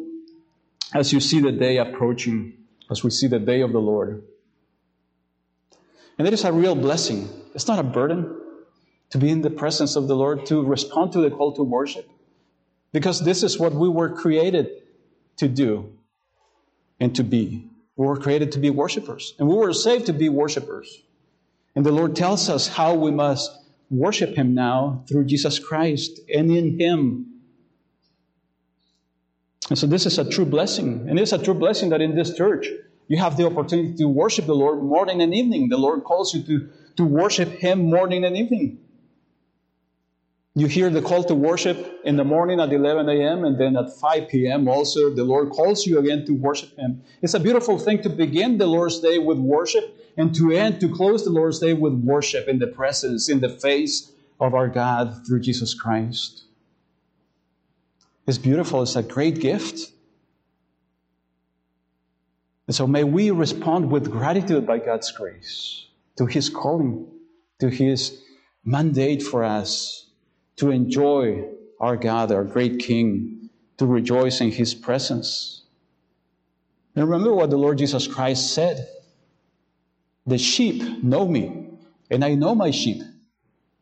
[0.95, 2.55] as you see the day approaching,
[2.91, 4.23] as we see the day of the Lord.
[6.19, 7.29] And it is a real blessing.
[7.55, 8.35] It's not a burden
[9.11, 12.09] to be in the presence of the Lord, to respond to the call to worship.
[12.93, 14.71] Because this is what we were created
[15.37, 15.93] to do
[17.01, 17.69] and to be.
[17.97, 21.03] We were created to be worshipers, and we were saved to be worshipers.
[21.75, 23.51] And the Lord tells us how we must
[23.91, 27.38] worship Him now through Jesus Christ and in Him.
[29.69, 31.07] And so this is a true blessing.
[31.09, 32.67] And it's a true blessing that in this church
[33.09, 35.69] you have the opportunity to worship the Lord morning and evening.
[35.69, 38.79] The Lord calls you to, to worship Him morning and evening.
[40.55, 43.45] You hear the call to worship in the morning at 11 a.m.
[43.45, 44.67] and then at 5 p.m.
[44.67, 47.03] also the Lord calls you again to worship Him.
[47.23, 49.85] It's a beautiful thing to begin the Lord's Day with worship
[50.17, 53.49] and to end, to close the Lord's Day with worship in the presence, in the
[53.49, 56.48] face of our God through Jesus Christ.
[58.29, 58.83] It's beautiful.
[58.83, 59.91] It's a great gift.
[62.67, 65.87] And so may we respond with gratitude by God's grace
[66.19, 67.07] to His calling,
[67.61, 68.21] to His
[68.67, 70.11] mandate for us
[70.57, 71.47] to enjoy
[71.81, 73.49] our God, our great King,
[73.79, 75.63] to rejoice in His presence.
[76.95, 78.89] And remember what the Lord Jesus Christ said
[80.27, 81.71] The sheep know me,
[82.11, 83.03] and I know my sheep.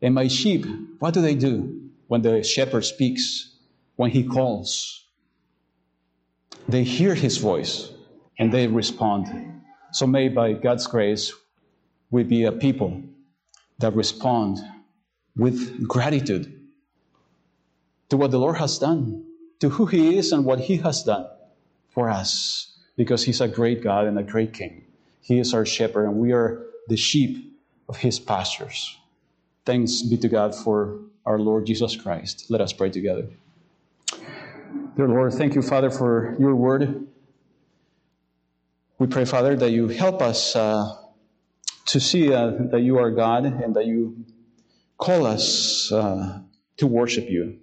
[0.01, 0.66] And my sheep,
[1.01, 3.55] what do they do when the shepherd speaks,
[3.97, 5.05] when he calls?
[6.68, 7.90] They hear his voice
[8.38, 9.62] and they respond.
[9.92, 11.32] So may, by God's grace,
[12.11, 13.03] we be a people
[13.78, 14.59] that respond
[15.36, 16.53] with gratitude
[18.09, 19.24] to what the Lord has done,
[19.61, 21.26] to who He is and what He has done
[21.90, 24.84] for us, because He's a great God and a great King.
[25.20, 28.97] He is our shepherd, and we are the sheep of His pastures.
[29.64, 32.47] Thanks be to God for our Lord Jesus Christ.
[32.49, 33.28] Let us pray together.
[34.97, 37.07] Dear Lord, thank you, Father, for your word.
[38.99, 40.90] We pray, Father, that you help us uh,
[41.84, 44.24] to see uh, that you are God and that you
[44.97, 46.40] call us uh,
[46.78, 47.59] to worship you.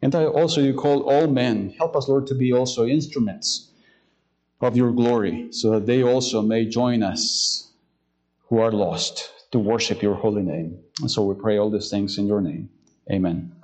[0.00, 1.74] And also you call all men.
[1.76, 3.70] Help us, Lord, to be also instruments
[4.62, 7.70] of your glory, so that they also may join us
[8.48, 10.78] who are lost to worship your holy name.
[11.00, 12.70] And so we pray all these things in your name.
[13.10, 13.61] Amen.